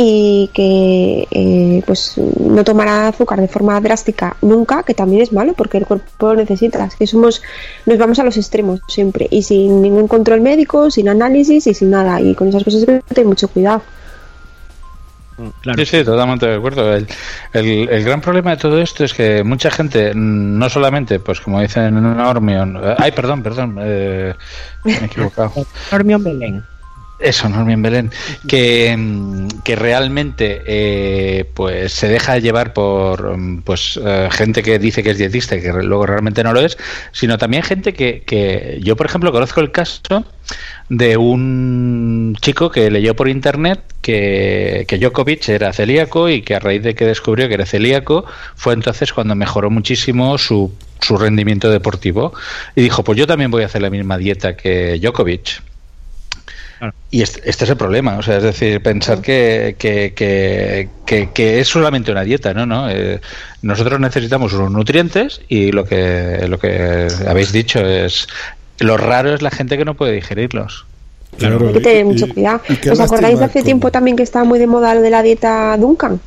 y 0.00 0.48
que 0.54 1.26
eh, 1.28 1.82
pues 1.84 2.14
no 2.38 2.62
tomará 2.62 3.08
azúcar 3.08 3.40
de 3.40 3.48
forma 3.48 3.80
drástica 3.80 4.36
nunca, 4.42 4.84
que 4.84 4.94
también 4.94 5.22
es 5.22 5.32
malo 5.32 5.54
porque 5.54 5.78
el 5.78 5.86
cuerpo 5.86 6.28
lo 6.28 6.36
necesita. 6.36 6.84
Es 6.84 6.94
que 6.94 7.04
somos, 7.08 7.42
nos 7.84 7.98
vamos 7.98 8.16
a 8.20 8.22
los 8.22 8.36
extremos 8.36 8.78
siempre 8.86 9.26
y 9.28 9.42
sin 9.42 9.82
ningún 9.82 10.06
control 10.06 10.40
médico, 10.40 10.88
sin 10.88 11.08
análisis 11.08 11.66
y 11.66 11.74
sin 11.74 11.90
nada. 11.90 12.20
Y 12.20 12.36
con 12.36 12.46
esas 12.46 12.62
cosas 12.62 12.82
hay 12.88 13.00
que 13.08 13.14
tener 13.14 13.26
mucho 13.26 13.48
cuidado. 13.48 13.82
Sí, 15.76 15.86
sí, 15.86 16.04
totalmente 16.04 16.46
de 16.46 16.56
acuerdo. 16.56 16.94
El, 16.94 17.06
el- 17.52 17.88
el 17.88 18.04
gran 18.04 18.20
problema 18.20 18.50
de 18.52 18.56
todo 18.56 18.78
esto 18.80 19.02
es 19.04 19.14
que 19.14 19.42
mucha 19.42 19.70
gente, 19.70 20.12
mm, 20.14 20.58
no 20.58 20.68
solamente, 20.68 21.18
pues 21.20 21.40
como 21.40 21.60
dicen 21.60 21.96
en 21.96 22.04
una 22.06 22.28
Ormion, 22.28 22.76
eh, 22.82 22.94
ay, 22.98 23.10
perdón, 23.12 23.42
perdón, 23.42 23.76
eh, 23.80 24.34
me 24.84 24.92
he 24.92 25.04
equivocado. 25.06 25.52
Normion 25.92 26.22
Belén. 26.22 26.64
Eso, 27.20 27.48
Normion 27.48 27.82
Belén, 27.82 28.12
que, 28.46 28.96
que 29.64 29.74
realmente 29.74 30.62
eh, 30.66 31.44
pues 31.52 31.92
se 31.92 32.06
deja 32.06 32.38
llevar 32.38 32.72
por 32.72 33.36
pues 33.64 33.98
eh, 34.00 34.28
gente 34.30 34.62
que 34.62 34.78
dice 34.78 35.02
que 35.02 35.10
es 35.10 35.18
dietista 35.18 35.56
y 35.56 35.60
que 35.60 35.72
luego 35.72 36.06
realmente 36.06 36.44
no 36.44 36.52
lo 36.52 36.60
es, 36.60 36.78
sino 37.10 37.36
también 37.36 37.64
gente 37.64 37.92
que, 37.92 38.22
que 38.24 38.78
yo, 38.82 38.94
por 38.94 39.06
ejemplo, 39.06 39.32
conozco 39.32 39.60
el 39.60 39.72
caso 39.72 40.24
de 40.88 41.16
un 41.16 42.36
chico 42.40 42.70
que 42.70 42.88
leyó 42.88 43.16
por 43.16 43.28
internet 43.28 43.80
que, 44.00 44.84
que 44.86 44.98
Djokovic 44.98 45.48
era 45.48 45.72
celíaco 45.72 46.28
y 46.28 46.42
que 46.42 46.54
a 46.54 46.60
raíz 46.60 46.82
de 46.82 46.94
que 46.94 47.04
descubrió 47.04 47.48
que 47.48 47.54
era 47.54 47.66
celíaco 47.66 48.24
fue 48.54 48.74
entonces 48.74 49.12
cuando 49.12 49.34
mejoró 49.34 49.70
muchísimo 49.70 50.38
su, 50.38 50.72
su 51.00 51.16
rendimiento 51.16 51.68
deportivo 51.68 52.32
y 52.76 52.82
dijo, 52.82 53.02
pues 53.02 53.18
yo 53.18 53.26
también 53.26 53.50
voy 53.50 53.64
a 53.64 53.66
hacer 53.66 53.82
la 53.82 53.90
misma 53.90 54.18
dieta 54.18 54.56
que 54.56 54.98
Djokovic. 55.00 55.67
Y 57.10 57.22
este, 57.22 57.40
este 57.48 57.64
es 57.64 57.70
el 57.70 57.76
problema, 57.76 58.18
o 58.18 58.22
sea, 58.22 58.36
es 58.36 58.42
decir, 58.42 58.80
pensar 58.82 59.20
que, 59.20 59.74
que, 59.78 60.12
que, 60.14 60.88
que- 61.06 61.30
que 61.32 61.58
es 61.58 61.68
solamente 61.68 62.12
una 62.12 62.22
dieta, 62.22 62.54
¿no? 62.54 62.66
¿no? 62.66 62.88
Eh, 62.90 63.20
nosotros 63.62 63.98
necesitamos 63.98 64.52
unos 64.52 64.70
nutrientes 64.70 65.40
y 65.48 65.72
lo 65.72 65.84
que, 65.84 66.46
lo 66.48 66.58
que 66.58 67.08
habéis 67.26 67.50
dicho 67.52 67.80
es, 67.80 68.28
lo 68.78 68.96
raro 68.96 69.34
es 69.34 69.42
la 69.42 69.50
gente 69.50 69.76
que 69.76 69.84
no 69.84 69.94
puede 69.94 70.12
digerirlos. 70.12 70.86
Claro, 71.36 71.58
Hay 71.68 71.72
que 71.74 71.80
tener 71.80 72.04
mucho 72.04 72.26
cuidado. 72.34 72.60
¿Os 72.92 73.00
acordáis 73.00 73.38
de 73.38 73.44
hace 73.44 73.62
tiempo 73.64 73.90
también 73.90 74.16
que 74.16 74.22
estaba 74.22 74.44
muy 74.44 74.58
de 74.58 74.66
moda 74.66 74.94
lo 74.94 75.02
de 75.02 75.10
la 75.10 75.22
dieta 75.22 75.76
Duncan? 75.78 76.20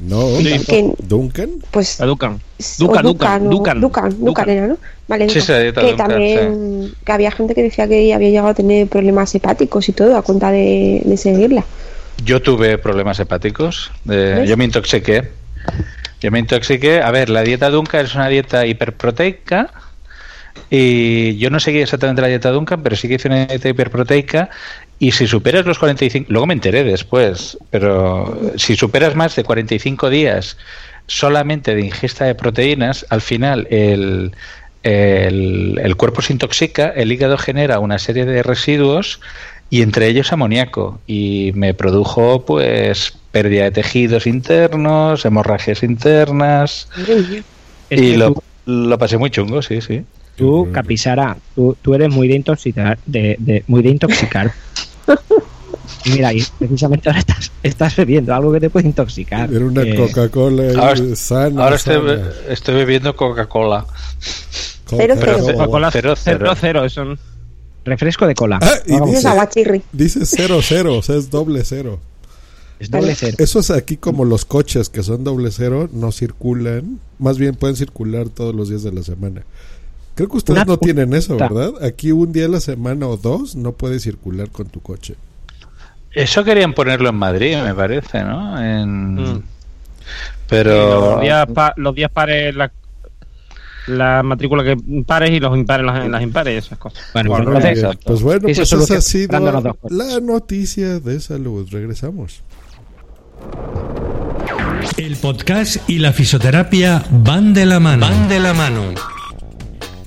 No, 0.00 0.26
Que- 0.38 0.94
Duncan. 0.98 1.50
Pues 1.70 1.98
Ducan, 1.98 2.40
Ducan, 2.78 3.46
o- 3.46 3.50
Ducan, 3.50 3.80
Ducan, 3.80 4.20
Ducan 4.24 4.48
era, 4.48 4.66
¿no? 4.66 4.78
Vale, 5.08 5.28
Sí, 5.28 5.40
Ducan. 5.40 5.46
sí, 5.46 5.52
la 5.52 5.58
dieta 5.60 5.80
que 5.82 5.86
Duncan, 5.88 6.08
también 6.08 6.92
que 7.04 7.12
había 7.12 7.30
gente 7.30 7.54
que 7.54 7.62
decía 7.62 7.86
que 7.86 8.14
había 8.14 8.28
llegado 8.30 8.48
a 8.48 8.54
tener 8.54 8.86
problemas 8.88 9.34
hepáticos 9.34 9.88
y 9.88 9.92
todo 9.92 10.16
a 10.16 10.22
cuenta 10.22 10.50
de, 10.50 11.02
de 11.04 11.16
seguirla. 11.16 11.64
Yo 12.24 12.40
tuve 12.40 12.78
problemas 12.78 13.18
hepáticos, 13.20 13.90
eh, 14.08 14.44
yo 14.46 14.56
me 14.56 14.64
intoxiqué. 14.64 15.28
Yo 16.20 16.30
me 16.30 16.38
intoxiqué. 16.38 17.00
A 17.00 17.10
ver, 17.10 17.30
la 17.30 17.42
dieta 17.42 17.70
Duncan 17.70 18.04
es 18.04 18.14
una 18.14 18.28
dieta 18.28 18.66
hiperproteica 18.66 19.70
y 20.70 21.36
yo 21.38 21.50
no 21.50 21.60
seguí 21.60 21.80
exactamente 21.80 22.22
la 22.22 22.28
dieta 22.28 22.50
Duncan, 22.50 22.82
pero 22.82 22.96
sí 22.96 23.08
que 23.08 23.14
hice 23.14 23.28
una 23.28 23.46
dieta 23.46 23.68
hiperproteica 23.68 24.50
y 24.98 25.12
si 25.12 25.26
superas 25.26 25.66
los 25.66 25.78
45, 25.78 26.26
luego 26.30 26.46
me 26.46 26.54
enteré 26.54 26.84
después, 26.84 27.58
pero 27.70 28.52
si 28.56 28.76
superas 28.76 29.16
más 29.16 29.34
de 29.34 29.44
45 29.44 30.10
días 30.10 30.56
solamente 31.06 31.74
de 31.74 31.82
ingesta 31.82 32.24
de 32.26 32.34
proteínas, 32.34 33.04
al 33.10 33.20
final 33.20 33.66
el, 33.70 34.32
el, 34.82 35.80
el 35.82 35.96
cuerpo 35.96 36.22
se 36.22 36.32
intoxica, 36.34 36.88
el 36.90 37.10
hígado 37.12 37.36
genera 37.38 37.80
una 37.80 37.98
serie 37.98 38.24
de 38.26 38.42
residuos 38.42 39.20
y 39.70 39.82
entre 39.82 40.06
ellos 40.08 40.32
amoníaco 40.32 41.00
y 41.06 41.52
me 41.54 41.74
produjo 41.74 42.44
pues 42.44 43.12
pérdida 43.32 43.64
de 43.64 43.70
tejidos 43.72 44.26
internos, 44.26 45.24
hemorragias 45.24 45.82
internas 45.82 46.88
y 47.94 48.14
lo, 48.16 48.34
lo 48.64 48.98
pasé 48.98 49.18
muy 49.18 49.30
chungo, 49.30 49.62
sí, 49.62 49.80
sí. 49.80 50.04
Tú, 50.40 50.68
Capisara, 50.72 51.36
tú, 51.54 51.76
tú 51.80 51.94
eres 51.94 52.08
muy 52.12 52.26
de 52.28 52.34
intoxicar, 52.36 52.98
de, 53.06 53.36
de- 53.38 53.62
muy 53.68 53.82
de 53.82 53.90
intoxicar. 53.90 54.52
Mira, 56.06 56.32
y 56.32 56.42
precisamente 56.58 57.08
ahora 57.10 57.18
estás, 57.20 57.52
estás 57.62 57.94
bebiendo 57.96 58.34
algo 58.34 58.52
que 58.52 58.60
te 58.60 58.70
puede 58.70 58.86
intoxicar. 58.88 59.52
Era 59.52 59.64
una 59.66 59.82
Eh, 59.82 59.94
Coca-Cola 59.94 60.62
ahí, 60.62 60.74
Ahora, 60.76 61.16
sana. 61.16 61.64
ahora 61.64 61.76
estoy, 61.76 61.94
sana. 61.96 62.30
estoy 62.48 62.74
bebiendo 62.74 63.14
Coca-Cola. 63.14 63.84
Coca-Cola 64.88 65.90
cero, 65.92 66.14
cero, 66.16 66.38
cero. 66.40 66.54
cero, 66.60 66.84
eso 66.84 67.04
no- 67.04 67.18
refresco 67.84 68.26
de 68.26 68.34
cola. 68.34 68.58
Ah, 68.62 68.74
y 68.86 69.10
dice, 69.10 69.28
aguachirri. 69.28 69.82
dice 69.92 70.24
cero 70.26 70.60
cero, 70.62 70.98
o 70.98 71.02
sea, 71.02 71.16
es 71.16 71.30
doble 71.30 71.64
cero. 71.64 71.98
es 72.78 72.90
doble 72.90 73.14
cero. 73.14 73.36
Eso 73.38 73.60
es 73.60 73.70
aquí 73.70 73.96
como 73.96 74.24
los 74.24 74.44
coches 74.44 74.88
que 74.88 75.02
son 75.02 75.24
doble 75.24 75.50
cero, 75.50 75.88
no 75.92 76.12
circulan, 76.12 76.98
más 77.18 77.38
bien 77.38 77.54
pueden 77.54 77.76
circular 77.76 78.28
todos 78.28 78.54
los 78.54 78.68
días 78.68 78.82
de 78.82 78.92
la 78.92 79.02
semana. 79.02 79.42
Creo 80.20 80.28
que 80.28 80.36
ustedes 80.36 80.58
Una 80.58 80.64
no 80.66 80.76
tienen 80.76 81.14
eso. 81.14 81.34
¿verdad? 81.38 81.72
Aquí 81.82 82.12
un 82.12 82.30
día 82.30 82.44
a 82.44 82.48
la 82.48 82.60
semana 82.60 83.06
o 83.06 83.16
dos 83.16 83.56
no 83.56 83.72
puedes 83.72 84.02
circular 84.02 84.50
con 84.50 84.66
tu 84.68 84.80
coche. 84.80 85.14
Eso 86.12 86.44
querían 86.44 86.74
ponerlo 86.74 87.08
en 87.08 87.14
Madrid, 87.14 87.56
me 87.64 87.74
parece, 87.74 88.22
¿no? 88.22 88.62
En... 88.62 89.14
Mm. 89.14 89.42
Pero 90.46 91.12
los, 91.12 91.20
días 91.22 91.46
pa- 91.54 91.72
los 91.78 91.94
días 91.94 92.10
pares, 92.10 92.54
la, 92.54 92.70
la 93.86 94.22
matrícula 94.22 94.62
que 94.62 94.76
pares 95.06 95.30
y 95.30 95.40
los 95.40 95.56
impares 95.56 95.86
las, 95.86 96.06
las 96.06 96.22
impares 96.22 96.54
y 96.54 96.58
esas 96.66 96.76
cosas. 96.78 97.02
Bueno, 97.14 97.30
Bueno, 97.30 97.52
pues 97.52 97.80
bien. 97.80 97.98
pues 98.04 98.20
bueno, 98.20 98.46
Esa 98.48 98.60
pues 98.60 98.68
solución, 98.68 98.98
esa 98.98 99.08
ha 99.08 99.10
sido 99.10 99.78
la 99.88 100.20
noticia 100.20 101.00
de 101.00 101.18
salud. 101.20 101.66
Regresamos. 101.70 102.42
El 104.98 105.16
podcast 105.16 105.88
y 105.88 105.98
la 105.98 106.12
fisioterapia 106.12 107.04
van 107.10 107.54
de 107.54 107.64
la 107.64 107.80
mano. 107.80 108.06
Van 108.06 108.28
de 108.28 108.38
la 108.40 108.52
mano. 108.52 108.82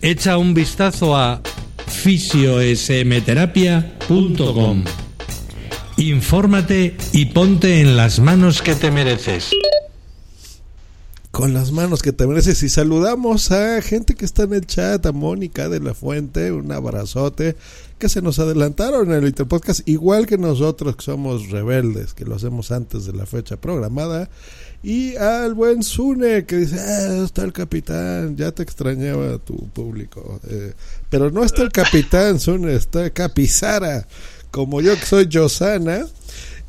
Echa 0.05 0.37
un 0.37 0.53
vistazo 0.53 1.15
a 1.15 1.41
fisiosmterapia.com. 1.87 4.83
Infórmate 5.95 6.97
y 7.13 7.27
ponte 7.27 7.79
en 7.79 7.95
las 7.95 8.19
manos 8.19 8.61
que 8.61 8.75
te 8.75 8.91
mereces. 8.91 9.51
Con 11.31 11.53
las 11.53 11.71
manos 11.71 12.01
que 12.01 12.11
te 12.11 12.27
mereces 12.27 12.61
y 12.63 12.69
saludamos 12.69 13.53
a 13.53 13.81
gente 13.81 14.15
que 14.15 14.25
está 14.25 14.43
en 14.43 14.55
el 14.55 14.67
chat, 14.67 15.05
a 15.05 15.13
Mónica 15.13 15.69
de 15.69 15.79
la 15.79 15.93
Fuente, 15.93 16.51
un 16.51 16.73
abrazote, 16.73 17.55
que 17.97 18.09
se 18.09 18.21
nos 18.21 18.39
adelantaron 18.39 19.09
en 19.09 19.19
el 19.19 19.27
Interpodcast, 19.27 19.87
igual 19.87 20.27
que 20.27 20.37
nosotros 20.37 20.97
que 20.97 21.05
somos 21.05 21.49
rebeldes, 21.49 22.13
que 22.13 22.25
lo 22.25 22.35
hacemos 22.35 22.73
antes 22.73 23.05
de 23.05 23.13
la 23.13 23.25
fecha 23.25 23.55
programada, 23.55 24.29
y 24.83 25.15
al 25.15 25.53
buen 25.53 25.81
Sune 25.81 26.45
que 26.45 26.57
dice, 26.57 26.77
ah, 26.79 27.23
está 27.23 27.43
el 27.43 27.53
capitán, 27.53 28.35
ya 28.35 28.51
te 28.51 28.63
extrañaba 28.63 29.37
tu 29.39 29.55
público, 29.69 30.39
Eh, 30.49 30.73
pero 31.09 31.31
no 31.31 31.43
está 31.43 31.63
el 31.63 31.71
capitán 31.71 32.39
Sune, 32.39 32.75
está 32.75 33.09
Capizara, 33.09 34.05
como 34.51 34.81
yo 34.81 34.93
que 34.99 35.05
soy 35.05 35.29
Josana. 35.31 36.05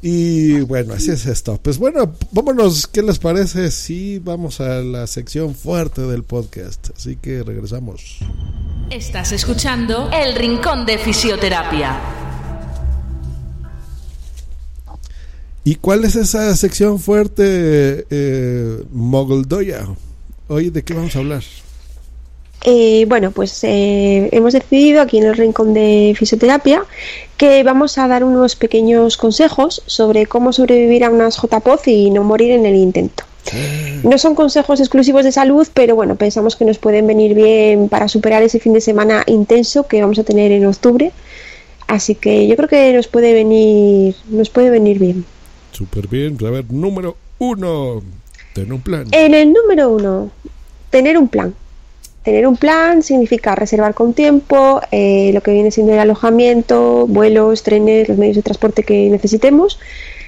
Y 0.07 0.61
bueno, 0.61 0.93
así 0.93 1.11
es 1.11 1.25
esto. 1.25 1.59
Pues 1.63 1.79
bueno, 1.79 2.13
vámonos, 2.31 2.87
¿qué 2.87 3.03
les 3.03 3.19
parece 3.19 3.71
si 3.71 4.19
vamos 4.19 4.61
a 4.61 4.81
la 4.83 5.07
sección 5.07 5.55
fuerte 5.55 6.03
del 6.03 6.25
podcast? 6.25 6.91
Así 6.95 7.17
que 7.17 7.43
regresamos. 7.43 8.19
Estás 8.91 9.33
escuchando 9.33 10.11
El 10.13 10.35
Rincón 10.35 10.85
de 10.85 10.99
Fisioterapia. 10.99 11.99
¿Y 15.67 15.77
cuál 15.77 16.05
es 16.05 16.15
esa 16.15 16.55
sección 16.57 16.99
fuerte, 16.99 18.05
eh, 18.11 18.83
Mogoldoya? 18.93 19.87
Hoy, 20.49 20.69
¿de 20.69 20.83
qué 20.83 20.93
vamos 20.93 21.17
a 21.17 21.21
hablar? 21.21 21.43
Eh, 22.65 23.07
bueno, 23.09 23.31
pues 23.31 23.65
eh, 23.65 24.29
hemos 24.33 24.53
decidido 24.53 25.01
aquí 25.01 25.17
en 25.17 25.25
el 25.25 25.37
Rincón 25.37 25.73
de 25.73 26.15
Fisioterapia 26.19 26.85
que 27.39 27.63
vamos 27.63 27.97
a 27.97 28.07
dar 28.09 28.25
unos 28.25 28.57
pequeños 28.57 29.17
consejos 29.17 29.83
sobre 29.87 30.27
cómo 30.27 30.53
sobrevivir 30.53 31.03
a 31.03 31.11
unas 31.11 31.39
JPOZ 31.39 31.89
y 31.89 32.11
no 32.11 32.25
morir 32.25 32.53
en 32.53 32.67
el 32.67 32.75
intento. 32.75 33.25
No 34.03 34.19
son 34.19 34.35
consejos 34.35 34.81
exclusivos 34.81 35.25
de 35.25 35.33
salud, 35.33 35.67
pero 35.73 35.95
bueno, 35.95 36.17
pensamos 36.17 36.57
que 36.57 36.65
nos 36.65 36.79
pueden 36.79 37.07
venir 37.07 37.35
bien 37.35 37.89
para 37.89 38.09
superar 38.09 38.43
ese 38.43 38.59
fin 38.59 38.73
de 38.73 38.81
semana 38.81 39.23
intenso 39.27 39.87
que 39.87 40.01
vamos 40.03 40.19
a 40.19 40.25
tener 40.25 40.53
en 40.53 40.67
octubre. 40.67 41.13
Así 41.87 42.15
que 42.15 42.47
yo 42.47 42.57
creo 42.57 42.69
que 42.69 42.93
nos 42.93 43.09
puede 43.09 43.33
venir, 43.33 44.15
nos 44.29 44.51
puede 44.51 44.71
venir 44.71 44.99
bien. 44.99 45.25
Súper 45.75 46.09
bien. 46.09 46.39
A 46.47 46.51
ver, 46.51 46.65
número 46.71 47.17
uno. 47.39 48.03
Ten 48.55 48.73
un 48.73 48.81
plan. 48.81 49.07
En 49.11 49.35
el 49.35 49.53
número 49.53 49.91
uno, 49.91 50.31
tener 50.91 51.19
un 51.19 51.29
plan. 51.29 51.53
Tener 52.23 52.47
un 52.47 52.57
plan 52.57 53.03
significa 53.03 53.55
reservar 53.55 53.93
con 53.93 54.15
tiempo 54.15 54.81
eh, 54.93 55.31
lo 55.35 55.43
que 55.43 55.51
viene 55.51 55.71
siendo 55.71 55.93
el 55.93 55.99
alojamiento, 55.99 57.07
vuelos, 57.07 57.65
trenes, 57.65 58.09
los 58.09 58.17
medios 58.17 58.37
de 58.37 58.43
transporte 58.43 58.83
que 58.85 59.11
necesitemos, 59.11 59.79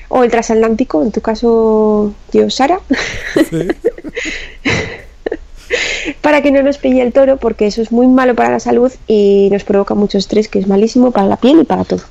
o 0.09 0.23
el 0.23 0.31
transatlántico, 0.31 1.03
en 1.03 1.13
tu 1.13 1.23
caso, 1.23 2.13
yo, 2.33 2.51
Sara, 2.51 2.81
para 6.21 6.43
que 6.43 6.51
no 6.51 6.63
nos 6.63 6.77
pille 6.77 7.01
el 7.01 7.15
toro, 7.15 7.39
porque 7.39 7.67
eso 7.67 7.81
es 7.81 7.93
muy 7.93 8.09
malo 8.09 8.35
para 8.35 8.51
la 8.51 8.61
salud 8.61 8.93
y 9.07 9.49
nos 9.51 9.65
provoca 9.65 9.95
mucho 9.95 10.19
estrés, 10.19 10.49
que 10.49 10.59
es 10.59 10.67
malísimo 10.67 11.13
para 11.13 11.29
la 11.29 11.37
piel 11.39 11.61
y 11.61 11.65
para 11.65 11.85
todo. 11.85 12.03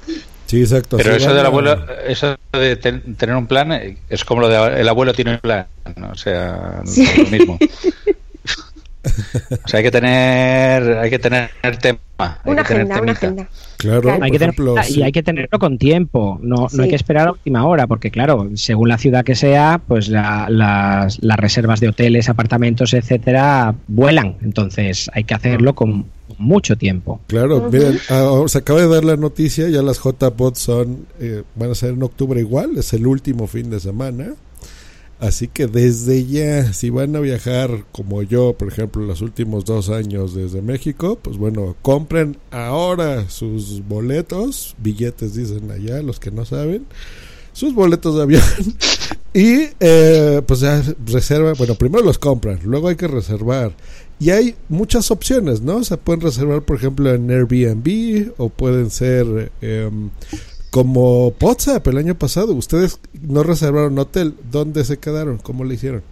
Sí, 0.46 0.62
exacto. 0.62 0.98
Pero 0.98 1.12
sí, 1.12 1.18
eso 1.24 1.34
del 1.34 1.46
a- 1.46 1.48
abuelo, 1.48 1.86
eso 2.08 2.36
de 2.54 2.76
ten- 2.76 3.16
tener 3.16 3.36
un 3.36 3.48
plan 3.48 3.72
eh, 3.72 3.98
es 4.10 4.24
como 4.24 4.42
lo 4.42 4.50
de 4.50 4.80
el 4.82 4.88
abuelo 4.90 5.14
tiene 5.14 5.32
un 5.34 5.40
plan, 5.40 5.66
¿no? 5.96 6.10
o 6.12 6.16
sea, 6.16 6.82
Sí. 6.86 7.08
lo 7.18 7.26
mismo. 7.30 7.58
O 9.64 9.68
sea, 9.68 9.78
hay 9.80 9.84
que 9.84 9.92
tener, 9.92 10.98
hay 10.98 11.10
que 11.10 11.20
tener 11.20 11.50
tema. 11.82 12.00
Hay 12.18 12.30
Una 12.46 12.64
que 12.64 12.68
tener 12.70 12.92
agenda, 12.92 13.02
una 13.02 13.14
temita. 13.14 13.44
agenda. 13.44 13.50
Claro, 13.78 14.10
Hay 14.24 14.32
que 14.32 14.40
tener- 14.40 14.54
ejemplo, 14.56 14.76
y 14.90 15.02
hay 15.04 15.12
que 15.12 15.22
tenerlo 15.22 15.60
con 15.60 15.78
tiempo, 15.78 16.40
no, 16.42 16.70
Sí. 16.70 16.78
no 16.78 16.84
hay 16.84 16.90
que 16.90 16.96
esperar 16.96 17.28
a 17.28 17.32
última 17.34 17.66
hora, 17.66 17.88
porque 17.88 18.10
claro, 18.10 18.50
según 18.56 18.88
la 18.88 18.98
ciudad 18.98 19.26
que 19.26 19.36
sea, 19.36 19.82
pues 19.86 20.08
la- 20.08 20.48
las, 20.50 21.22
las 21.22 21.38
reservas 21.38 21.82
de 21.82 21.90
hoteles, 21.90 22.30
apartamentos, 22.30 22.94
etcétera, 22.94 23.76
vuelan. 23.88 24.38
Entonces 24.44 25.10
hay 25.14 25.26
que 25.26 25.34
hacerlo 25.34 25.76
con 25.76 26.06
mucho 26.38 26.78
tiempo. 26.78 27.20
Claro, 27.28 27.70
miren, 27.72 28.00
ah, 28.10 28.44
se 28.48 28.58
acaba 28.60 28.80
de 28.82 28.88
dar 28.88 29.04
la 29.04 29.18
noticia, 29.18 29.68
ya 29.70 29.82
las 29.82 30.00
JPOD 30.00 30.56
son, 30.56 31.06
eh, 31.20 31.44
van 31.56 31.72
a 31.72 31.76
ser 31.76 31.92
en 31.92 32.02
octubre 32.04 32.40
igual, 32.40 32.78
es 32.78 32.94
el 32.94 33.06
último 33.08 33.46
fin 33.48 33.70
de 33.70 33.80
semana. 33.82 34.28
Así 35.20 35.48
que 35.48 35.68
desde 35.68 36.26
ya, 36.26 36.74
si 36.74 36.90
van 36.90 37.16
a 37.16 37.22
viajar 37.22 37.86
como 37.94 38.22
yo, 38.22 38.54
por 38.54 38.68
ejemplo, 38.68 39.02
los 39.02 39.22
últimos 39.22 39.64
dos 39.64 39.90
años 39.90 40.36
desde 40.36 40.62
México, 40.62 41.18
pues 41.22 41.38
bueno, 41.38 41.76
compren 41.82 42.38
ahora 42.52 43.30
sus 43.30 43.88
boletos, 43.88 44.76
billetes 44.78 45.36
dicen 45.36 45.72
allá, 45.72 46.02
los 46.02 46.20
que 46.20 46.32
no 46.32 46.44
saben, 46.44 46.86
sus 47.54 47.74
boletos 47.74 48.16
de 48.16 48.24
avión 48.24 48.44
y 49.34 49.70
eh, 49.80 50.42
pues 50.46 50.60
ya 50.60 50.84
reserva, 51.06 51.54
bueno, 51.54 51.76
primero 51.76 52.04
los 52.04 52.20
compran, 52.20 52.60
luego 52.64 52.90
hay 52.90 52.98
que 52.98 53.08
reservar. 53.08 53.74
Y 54.18 54.30
hay 54.30 54.56
muchas 54.70 55.12
opciones, 55.12 55.62
¿no? 55.62 55.84
Se 55.84 55.98
pueden 55.98 56.22
reservar, 56.22 56.62
por 56.62 56.78
ejemplo, 56.78 57.14
en 57.14 57.30
Airbnb 57.30 58.32
o 58.38 58.48
pueden 58.48 58.90
ser 58.90 59.52
em, 59.62 60.10
como 60.76 61.34
WhatsApp 61.40 61.88
el 61.88 61.98
año 62.00 62.16
pasado. 62.16 62.54
Ustedes 62.54 63.00
no 63.22 63.44
reservaron 63.44 63.98
hotel. 63.98 64.34
¿Dónde 64.52 64.84
se 64.84 64.98
quedaron? 65.00 65.38
¿Cómo 65.38 65.64
le 65.64 65.76
hicieron? 65.76 66.04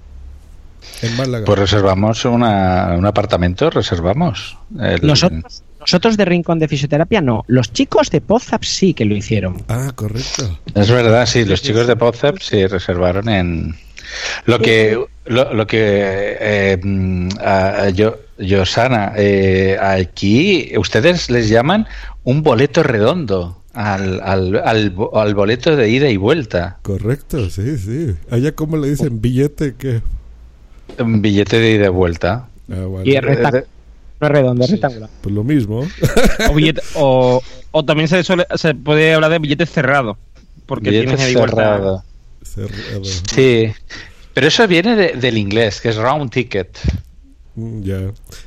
En 1.02 1.18
Málaga. 1.18 1.44
Pues 1.44 1.60
reservamos 1.60 2.24
una- 2.24 2.96
un 2.98 3.06
apartamento, 3.06 3.70
reservamos. 3.70 4.58
El- 4.80 5.06
Nosotros, 5.06 5.64
nosotros 5.82 6.16
de 6.16 6.24
Rincón 6.24 6.60
de 6.60 6.70
Fisioterapia 6.70 7.20
no, 7.20 7.44
los 7.48 7.74
chicos 7.74 8.10
de 8.10 8.22
Pozap 8.22 8.64
sí 8.64 8.94
que 8.94 9.04
lo 9.04 9.18
hicieron. 9.18 9.64
Ah, 9.68 9.92
correcto. 9.94 10.58
Es 10.74 10.90
verdad, 10.90 11.26
sí, 11.26 11.44
los 11.44 11.62
chicos 11.62 11.86
de 11.86 11.98
Podzap 11.98 12.38
sí 12.40 12.66
reservaron 12.66 13.28
en... 13.28 13.76
Lo 14.46 14.60
que, 14.60 14.98
lo, 15.26 15.54
lo 15.54 15.68
que 15.68 16.38
eh, 16.40 16.80
mm, 16.82 17.30
a 17.42 17.90
yo, 17.90 18.16
Yosana, 18.38 19.12
eh, 19.18 19.78
aquí 19.82 20.72
ustedes 20.78 21.30
les 21.30 21.50
llaman 21.50 21.86
un 22.24 22.44
boleto 22.44 22.82
redondo 22.84 23.63
al, 23.74 24.22
al, 24.22 24.56
al, 24.64 24.90
bo- 24.92 25.18
al 25.20 25.34
boleto 25.36 25.76
de 25.76 25.90
ida 25.90 26.10
y 26.10 26.18
vuelta. 26.18 26.78
Correcto, 26.82 27.50
sí, 27.50 27.78
sí. 27.78 28.16
Allá, 28.30 28.52
¿cómo 28.54 28.78
le 28.78 28.90
dicen? 28.90 29.22
¿Billete 29.22 29.76
que 29.76 30.02
Un 31.00 31.22
billete 31.22 31.60
de 31.60 31.72
ida 31.72 31.86
y 31.86 31.90
vuelta. 31.90 32.50
Ah, 32.72 32.86
bueno. 32.86 33.04
Y 33.06 33.16
es 33.16 33.22
rectangular, 33.24 33.66
no 34.20 34.28
es 34.28 34.32
redondo, 34.34 34.66
es 34.66 34.72
rectangular. 34.72 35.10
Pues 35.22 35.36
lo 35.36 35.44
mismo. 35.44 35.80
O, 35.80 36.54
billete- 36.54 36.84
o, 36.96 37.42
o 37.72 37.86
también 37.86 38.08
se, 38.08 38.24
suele- 38.24 38.48
se 38.56 38.74
puede 38.76 39.14
hablar 39.14 39.32
de 39.32 39.40
billetes 39.40 39.70
cerrados. 39.72 40.18
Porque 40.66 40.92
Billete 40.92 41.08
tienes 41.08 41.26
ahí 41.26 41.34
vuelta- 41.36 41.56
cerrado. 41.56 42.04
Cerrado. 42.44 43.04
Sí, 43.04 43.72
pero 44.34 44.48
eso 44.48 44.68
viene 44.68 44.96
de- 44.96 45.14
del 45.14 45.38
inglés, 45.38 45.82
que 45.82 45.90
es 45.90 45.96
round 45.98 46.32
ticket. 46.32 46.78
Mm, 47.56 47.82
Ya. 47.84 48.00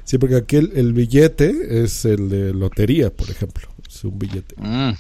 Sí, 0.05 0.19
porque 0.19 0.37
aquí 0.37 0.57
el, 0.57 0.73
el 0.77 0.93
billete 0.93 1.83
es 1.83 2.05
el 2.05 2.29
de 2.29 2.55
lotería, 2.55 3.11
por 3.11 3.29
ejemplo. 3.31 3.69
Es 3.89 4.03
un 4.05 4.19
billete. 4.19 4.55
Mm. 4.59 4.93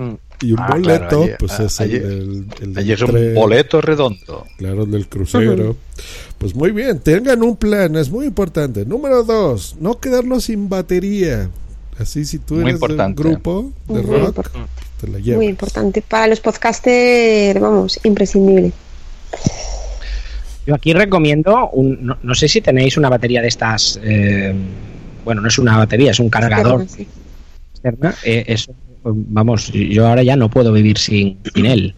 Mm. 0.00 0.14
Y 0.42 0.52
un 0.52 0.58
Ah, 0.60 0.68
boleto, 0.70 1.08
claro, 1.24 1.26
pues 1.38 1.60
es 1.60 1.80
el 1.80 1.90
del, 1.92 2.02
el 2.02 2.48
del 2.74 2.78
Allí 2.78 2.92
es 2.92 3.02
un 3.02 3.10
tren, 3.10 3.34
boleto 3.34 3.80
redondo. 3.82 4.46
Claro, 4.56 4.84
el 4.84 4.90
del 4.90 5.06
crucero. 5.06 5.76
Pues 6.38 6.54
muy 6.54 6.70
bien, 6.70 6.98
tengan 7.00 7.42
un 7.42 7.56
plan, 7.56 7.94
es 7.96 8.08
muy 8.10 8.24
importante. 8.24 8.86
Número 8.86 9.22
dos, 9.22 9.76
no 9.80 10.00
quedarnos 10.00 10.44
sin 10.44 10.68
batería. 10.70 11.50
Así 11.98 12.24
si 12.24 12.38
tú 12.38 12.54
Muy 12.54 12.62
eres 12.62 12.74
importante. 12.76 13.22
de 13.22 13.28
un 13.28 13.34
grupo 13.34 13.72
de 13.88 14.02
Muy 14.02 14.02
rock, 14.18 14.28
importante. 14.28 14.70
te 14.98 15.06
la 15.08 15.12
Muy 15.12 15.22
llevas. 15.22 15.44
importante. 15.44 16.00
Para 16.08 16.26
los 16.28 16.40
podcasters, 16.40 17.60
vamos, 17.60 18.00
imprescindible. 18.04 18.72
Yo 20.66 20.74
aquí 20.74 20.92
recomiendo, 20.94 21.68
un, 21.70 21.98
no, 22.06 22.16
no 22.22 22.34
sé 22.34 22.48
si 22.48 22.62
tenéis 22.62 22.96
una 22.96 23.10
batería 23.10 23.42
de 23.42 23.48
estas, 23.48 23.98
eh, 24.02 24.54
bueno, 25.24 25.40
no 25.42 25.48
es 25.48 25.58
una 25.58 25.76
batería, 25.76 26.10
es 26.12 26.20
un 26.20 26.30
cargador 26.30 26.86
Sí. 26.88 27.06
externa. 27.74 28.14
eh, 28.24 28.44
eso, 28.46 28.72
vamos, 29.04 29.70
yo 29.72 30.06
ahora 30.06 30.22
ya 30.22 30.36
no 30.36 30.48
puedo 30.50 30.72
vivir 30.72 30.98
sin, 30.98 31.38
sin 31.54 31.66
él. 31.66 31.94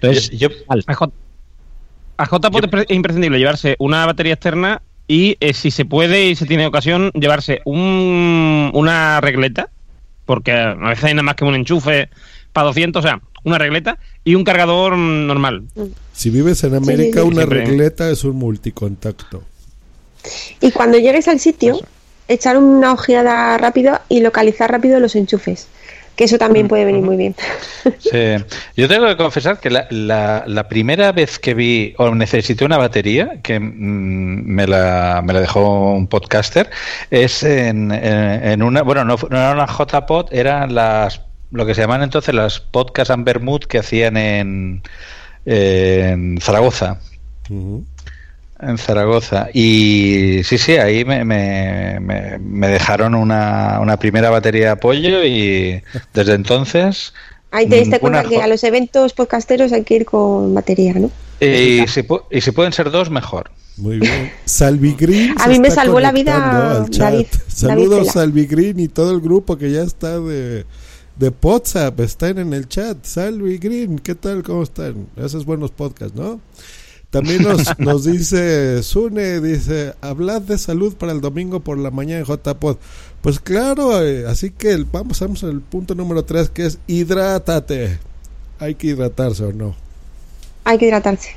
Entonces, 0.00 0.30
Yo- 0.30 0.48
yo- 0.48 0.56
al- 0.68 0.84
A 0.86 0.94
J, 0.94 1.12
a 2.18 2.26
JPOT 2.26 2.64
es 2.64 2.70
pre- 2.70 2.82
es 2.88 2.96
imprescindible 2.96 3.38
llevarse 3.38 3.76
una 3.78 4.04
batería 4.06 4.34
externa 4.34 4.82
y 5.08 5.36
eh, 5.40 5.52
si 5.54 5.70
se 5.70 5.84
puede 5.84 6.26
y 6.28 6.34
se 6.36 6.46
tiene 6.46 6.66
ocasión 6.66 7.10
llevarse 7.14 7.60
un, 7.64 8.70
una 8.74 9.20
regleta, 9.20 9.68
porque 10.26 10.52
a 10.52 10.74
veces 10.74 11.04
hay 11.04 11.14
nada 11.14 11.24
más 11.24 11.34
que 11.34 11.44
un 11.44 11.54
enchufe 11.54 12.08
para 12.52 12.66
200, 12.66 13.04
o 13.04 13.06
sea, 13.08 13.20
una 13.44 13.58
regleta 13.58 13.98
y 14.24 14.34
un 14.36 14.44
cargador 14.44 14.96
normal. 14.96 15.64
Si 16.12 16.30
vives 16.30 16.62
en 16.64 16.74
América, 16.76 17.20
sí, 17.20 17.26
sí. 17.26 17.28
una 17.32 17.36
Siempre. 17.42 17.64
regleta 17.66 18.10
es 18.10 18.22
un 18.24 18.36
multicontacto. 18.36 19.42
Y 20.60 20.70
cuando 20.70 20.98
llegues 20.98 21.26
al 21.26 21.40
sitio, 21.40 21.80
echar 22.28 22.56
una 22.56 22.92
ojeada 22.92 23.58
rápido 23.58 23.98
y 24.08 24.20
localizar 24.20 24.70
rápido 24.70 25.00
los 25.00 25.16
enchufes. 25.16 25.66
Que 26.16 26.24
eso 26.24 26.36
también 26.36 26.68
puede 26.68 26.84
venir 26.84 27.02
muy 27.02 27.16
bien. 27.16 27.34
Sí. 27.98 28.44
Yo 28.76 28.86
tengo 28.88 29.06
que 29.06 29.16
confesar 29.16 29.58
que 29.60 29.70
la, 29.70 29.86
la- 29.90 30.44
la 30.46 30.68
primera 30.68 31.10
vez 31.12 31.38
que 31.38 31.54
vi 31.54 31.94
o 31.96 32.14
necesité 32.14 32.64
una 32.64 32.76
batería, 32.76 33.40
que 33.42 33.58
mm, 33.58 34.44
me, 34.44 34.66
la, 34.66 35.22
me 35.24 35.32
la 35.32 35.40
dejó 35.40 35.92
un 35.94 36.06
podcaster, 36.06 36.68
es 37.10 37.42
en, 37.42 37.90
en- 37.92 38.44
en 38.46 38.62
una, 38.62 38.82
bueno, 38.82 39.04
no, 39.04 39.16
no 39.30 39.36
era 39.38 39.52
una 39.52 39.66
JPod, 39.66 40.32
eran 40.32 40.74
las, 40.74 41.22
lo 41.50 41.64
que 41.64 41.74
se 41.74 41.80
llaman 41.80 42.02
entonces 42.02 42.34
las 42.34 42.60
podcasts 42.60 43.14
Mood 43.40 43.60
que 43.64 43.78
hacían 43.78 44.16
en, 44.18 44.82
en 45.46 46.38
Zaragoza. 46.40 46.98
En 48.62 48.78
Zaragoza. 48.78 49.48
Y 49.52 50.40
sí, 50.44 50.56
sí, 50.56 50.72
ahí 50.76 51.04
me, 51.04 51.24
me, 51.24 51.98
me- 52.00 52.38
me 52.38 52.68
dejaron 52.68 53.14
una, 53.14 53.78
una 53.80 53.96
primera 53.98 54.30
batería 54.30 54.66
de 54.66 54.70
apoyo 54.70 55.24
y 55.24 55.82
desde 56.14 56.34
entonces... 56.34 57.12
Ahí 57.50 57.68
te 57.68 57.76
diste 57.76 57.98
cuenta 58.00 58.20
una 58.20 58.28
que 58.30 58.40
a 58.40 58.46
los 58.46 58.64
eventos 58.64 59.12
podcasteros 59.12 59.72
hay 59.72 59.82
que 59.82 59.96
ir 59.96 60.04
con 60.06 60.54
batería, 60.54 60.94
¿no? 60.94 61.10
Y 61.40 61.86
si, 61.88 62.00
pu- 62.02 62.22
y 62.30 62.40
si 62.40 62.50
pueden 62.52 62.72
ser 62.72 62.90
dos, 62.90 63.10
mejor. 63.10 63.50
Muy 63.76 63.98
bien. 63.98 64.32
Salvi 64.44 64.94
Green. 64.98 65.34
A 65.38 65.48
mí 65.48 65.58
me 65.58 65.70
salvó 65.70 65.98
la 66.00 66.12
vida. 66.12 66.86
David- 66.90 67.26
Saludos, 67.48 67.98
David. 68.06 68.10
Salvi 68.10 68.46
Green 68.46 68.80
y 68.80 68.88
todo 68.88 69.10
el 69.12 69.20
grupo 69.20 69.58
que 69.58 69.70
ya 69.70 69.82
está 69.82 70.18
de, 70.20 70.64
de 71.16 71.32
WhatsApp. 71.42 71.98
Están 72.00 72.38
en 72.38 72.54
el 72.54 72.68
chat. 72.68 73.04
Salvi 73.04 73.58
Green, 73.58 73.98
¿qué 73.98 74.14
tal? 74.14 74.42
¿Cómo 74.42 74.62
están? 74.62 75.08
Haces 75.22 75.44
buenos 75.44 75.72
podcasts, 75.72 76.16
¿no? 76.16 76.40
También 77.12 77.42
nos, 77.42 77.60
nos 77.78 78.04
dice 78.04 78.82
Sune, 78.82 79.40
dice, 79.40 79.92
hablad 80.00 80.40
de 80.40 80.56
salud 80.56 80.94
para 80.96 81.12
el 81.12 81.20
domingo 81.20 81.60
por 81.60 81.76
la 81.78 81.90
mañana 81.90 82.20
en 82.20 82.26
JPod. 82.26 82.78
Pues 83.20 83.38
claro, 83.38 84.02
eh, 84.02 84.24
así 84.26 84.50
que 84.50 84.72
el- 84.72 84.86
vamos, 84.86 85.20
vamos 85.20 85.44
al 85.44 85.60
punto 85.60 85.94
número 85.94 86.24
3 86.24 86.48
que 86.48 86.66
es 86.66 86.78
hidrátate. 86.86 87.98
Hay 88.58 88.74
que 88.76 88.88
hidratarse 88.88 89.44
o 89.44 89.52
no. 89.52 89.76
Hay 90.64 90.78
que 90.78 90.86
hidratarse. 90.86 91.36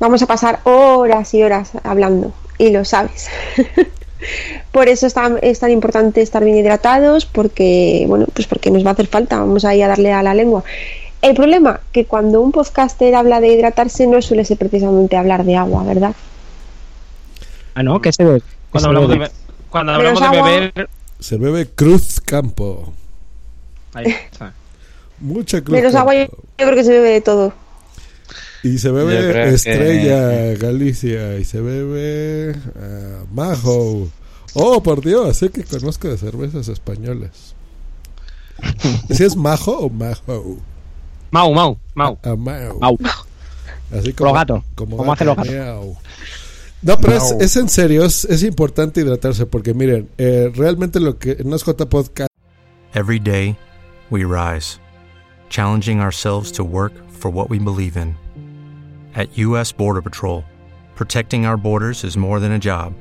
Vamos 0.00 0.22
a 0.22 0.26
pasar 0.26 0.60
horas 0.64 1.32
y 1.34 1.42
horas 1.42 1.72
hablando, 1.84 2.32
y 2.58 2.70
lo 2.70 2.84
sabes. 2.84 3.26
Por 4.72 4.88
eso 4.88 5.06
es 5.06 5.12
tan, 5.14 5.38
es 5.42 5.58
tan 5.60 5.70
importante 5.70 6.22
estar 6.22 6.42
bien 6.42 6.56
hidratados, 6.56 7.26
porque, 7.26 8.04
bueno, 8.08 8.26
pues 8.32 8.46
porque 8.46 8.70
nos 8.70 8.84
va 8.84 8.90
a 8.90 8.92
hacer 8.94 9.06
falta, 9.08 9.38
vamos 9.38 9.64
ahí 9.66 9.82
a 9.82 9.88
darle 9.88 10.12
a 10.12 10.22
la 10.22 10.32
lengua. 10.34 10.64
El 11.26 11.34
problema, 11.34 11.80
que 11.92 12.04
cuando 12.04 12.40
un 12.40 12.52
podcaster 12.52 13.14
habla 13.16 13.40
de 13.40 13.48
hidratarse, 13.48 14.06
no 14.06 14.22
suele 14.22 14.44
ser 14.44 14.56
precisamente 14.58 15.16
hablar 15.16 15.44
de 15.44 15.56
agua, 15.56 15.82
¿verdad? 15.82 16.14
ah, 17.74 17.82
no, 17.82 18.00
que 18.00 18.12
se 18.12 18.24
ve. 18.24 18.42
Cuando 18.70 18.88
hablamos 18.90 19.10
de, 19.10 19.30
cuando 19.68 19.92
hablamos 19.92 20.20
de 20.20 20.26
agua. 20.26 20.48
beber... 20.50 20.88
Se 21.18 21.36
bebe 21.36 21.66
Cruz 21.66 22.20
Campo. 22.20 22.92
Ahí 23.94 24.06
está. 24.32 24.52
Mucha 25.18 25.60
Cruz 25.62 25.76
Menos 25.76 25.94
agua, 25.96 26.14
yo 26.14 26.26
Campo. 26.28 26.42
creo 26.56 26.74
que 26.76 26.84
se 26.84 26.90
bebe 26.92 27.08
de 27.10 27.20
todo. 27.22 27.52
Y 28.62 28.78
se 28.78 28.90
bebe 28.92 29.32
que- 29.32 29.48
Estrella 29.54 30.54
Galicia 30.58 31.38
y 31.38 31.44
se 31.44 31.60
bebe 31.60 32.54
ah, 32.80 33.24
Majo. 33.32 34.08
Oh, 34.54 34.80
por 34.82 35.02
Dios, 35.04 35.36
sé 35.36 35.50
que 35.50 35.64
conozco 35.64 36.06
de 36.08 36.18
cervezas 36.18 36.68
españolas. 36.68 37.54
¿Si 39.10 39.24
es 39.24 39.34
Majo 39.36 39.72
o 39.76 39.90
Majo? 39.90 40.58
Mau, 41.30 41.52
Mau, 41.52 41.78
Mau. 41.94 42.18
Ah, 42.22 42.36
Mau. 42.36 42.78
Mau. 42.80 42.98
Así 43.92 44.12
como 44.12 44.30
Los 44.30 44.38
gatos. 44.38 44.64
Como 44.74 44.96
¿Cómo 44.96 45.12
hacen 45.12 45.26
los 45.26 45.36
gatos? 45.36 45.52
miau. 45.52 45.96
No, 46.82 46.96
pero 46.98 47.14
es, 47.14 47.34
es 47.40 47.56
en 47.56 47.68
serio, 47.68 48.04
es, 48.04 48.24
es 48.26 48.42
importante 48.42 49.00
hidratarse 49.00 49.46
porque 49.46 49.74
miren, 49.74 50.08
eh, 50.18 50.52
realmente 50.54 51.00
lo 51.00 51.18
que 51.18 51.36
no 51.44 51.56
es 51.56 51.64
J 51.64 51.86
Podcast 51.86 52.28
Every 52.94 53.18
day, 53.18 53.56
we 54.10 54.24
rise, 54.24 54.78
challenging 55.48 56.00
ourselves 56.00 56.52
to 56.52 56.64
work 56.64 56.92
for 57.10 57.30
what 57.30 57.48
we 57.50 57.58
believe 57.58 57.96
in. 57.96 58.14
At 59.14 59.36
U.S. 59.38 59.72
Border 59.72 60.02
Patrol, 60.02 60.44
protecting 60.94 61.44
our 61.46 61.56
borders 61.56 62.04
is 62.04 62.16
more 62.16 62.38
than 62.40 62.52
a 62.52 62.58
job, 62.58 62.92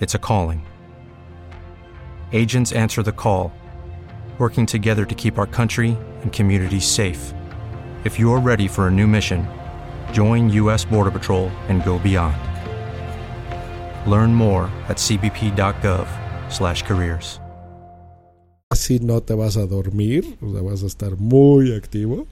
it's 0.00 0.14
a 0.14 0.18
calling. 0.18 0.66
Agents 2.32 2.72
answer 2.72 3.02
the 3.02 3.12
call, 3.12 3.52
working 4.38 4.66
together 4.66 5.04
to 5.06 5.14
keep 5.14 5.38
our 5.38 5.46
country 5.46 5.96
and 6.22 6.32
communities 6.32 6.84
safe. 6.84 7.32
If 8.06 8.18
you're 8.20 8.38
ready 8.38 8.68
for 8.68 8.86
a 8.86 8.90
new 8.90 9.08
mission, 9.08 9.48
join 10.12 10.48
U.S. 10.50 10.84
Border 10.84 11.10
Patrol 11.10 11.48
and 11.68 11.84
go 11.84 11.98
beyond. 11.98 12.36
Learn 14.06 14.32
more 14.32 14.70
at 14.88 14.98
cbp.gov/careers. 14.98 17.40
Así 18.70 19.00
no 19.00 19.20
te 19.22 19.34
vas 19.34 19.56
a 19.56 19.66
dormir, 19.66 20.38
vas 20.40 20.84
a 20.84 20.86
estar 20.86 21.16
muy 21.18 21.74
activo. 21.74 22.28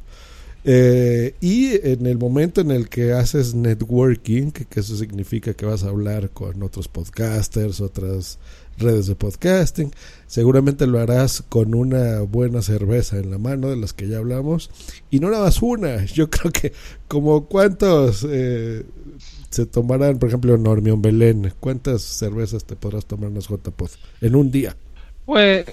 Eh, 0.67 1.35
y 1.43 1.75
en 1.87 2.07
el 2.07 2.17
momento 2.17 2.63
en 2.63 2.71
el 2.71 2.89
que 2.89 3.13
haces 3.13 3.55
networking, 3.55 4.51
que, 4.51 4.67
eso 4.81 4.97
significa 4.97 5.53
que 5.53 5.67
vas 5.67 5.85
a 5.85 5.89
hablar 5.89 6.31
con 6.31 6.63
otros 6.63 6.89
podcasters, 6.89 7.83
otras 7.83 8.39
redes 8.79 9.07
de 9.07 9.15
podcasting, 9.15 9.93
seguramente 10.27 10.87
lo 10.87 10.99
harás 10.99 11.43
con 11.43 11.75
una 11.75 12.21
buena 12.21 12.63
cerveza 12.63 13.19
en 13.19 13.31
la 13.31 13.37
mano, 13.37 13.69
de 13.69 13.77
las 13.77 13.93
que 13.93 14.09
ya 14.09 14.19
hablamos, 14.19 14.71
y 15.11 15.21
no 15.21 15.31
nada 15.31 15.45
más 15.45 15.61
una, 15.61 16.05
yo 16.07 16.31
creo 16.31 16.51
que 16.51 16.73
como 17.09 17.45
cuántos 17.45 18.27
eh, 18.29 18.85
se 19.51 19.67
tomarán, 19.67 20.19
por 20.19 20.31
ejemplo, 20.31 20.57
Normión 20.57 21.03
Belén, 21.03 21.53
¿cuántas 21.61 22.01
cervezas 22.01 22.65
te 22.65 22.75
podrás 22.75 23.05
tomar 23.05 23.29
en 23.29 23.35
las 23.35 23.49
en 24.23 24.35
un 24.35 24.51
día? 24.51 24.75
Pues 25.27 25.67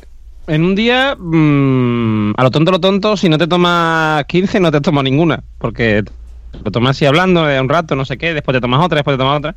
en 0.47 0.63
un 0.63 0.75
día, 0.75 1.15
mmm, 1.17 2.33
a 2.35 2.43
lo 2.43 2.51
tonto, 2.51 2.71
lo 2.71 2.79
tonto, 2.79 3.17
si 3.17 3.29
no 3.29 3.37
te 3.37 3.47
tomas 3.47 4.25
15, 4.25 4.59
no 4.59 4.71
te 4.71 4.81
tomas 4.81 5.03
ninguna. 5.03 5.43
Porque 5.57 6.03
lo 6.63 6.71
tomas 6.71 6.97
así 6.97 7.05
hablando 7.05 7.45
de 7.45 7.59
un 7.59 7.69
rato, 7.69 7.95
no 7.95 8.05
sé 8.05 8.17
qué, 8.17 8.33
después 8.33 8.55
te 8.55 8.61
tomas 8.61 8.83
otra, 8.83 8.97
después 8.97 9.15
te 9.15 9.19
tomas 9.19 9.39
otra. 9.39 9.55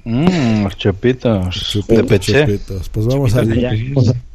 Mmm, 0.05 0.63
los 0.65 0.77
chupitos. 0.77 1.55
chupitos 1.55 1.97
de 1.97 2.05
peche. 2.05 2.41
Chupitos. 2.41 2.89
Pues 2.89 3.07
vamos 3.07 3.35
al 3.35 3.49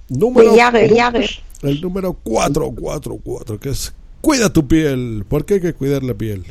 número, 0.10 0.56
Jagger, 0.56 0.95
Jagger. 0.95 1.30
El 1.62 1.82
número 1.82 2.13
444, 2.13 3.60
que 3.60 3.69
es 3.69 3.93
cuida 4.22 4.52
tu 4.52 4.67
piel. 4.67 5.26
¿Por 5.28 5.45
qué 5.45 5.56
hay 5.56 5.62
que 5.62 5.74
cuidar 5.74 6.04
la 6.04 6.13
piel? 6.13 6.45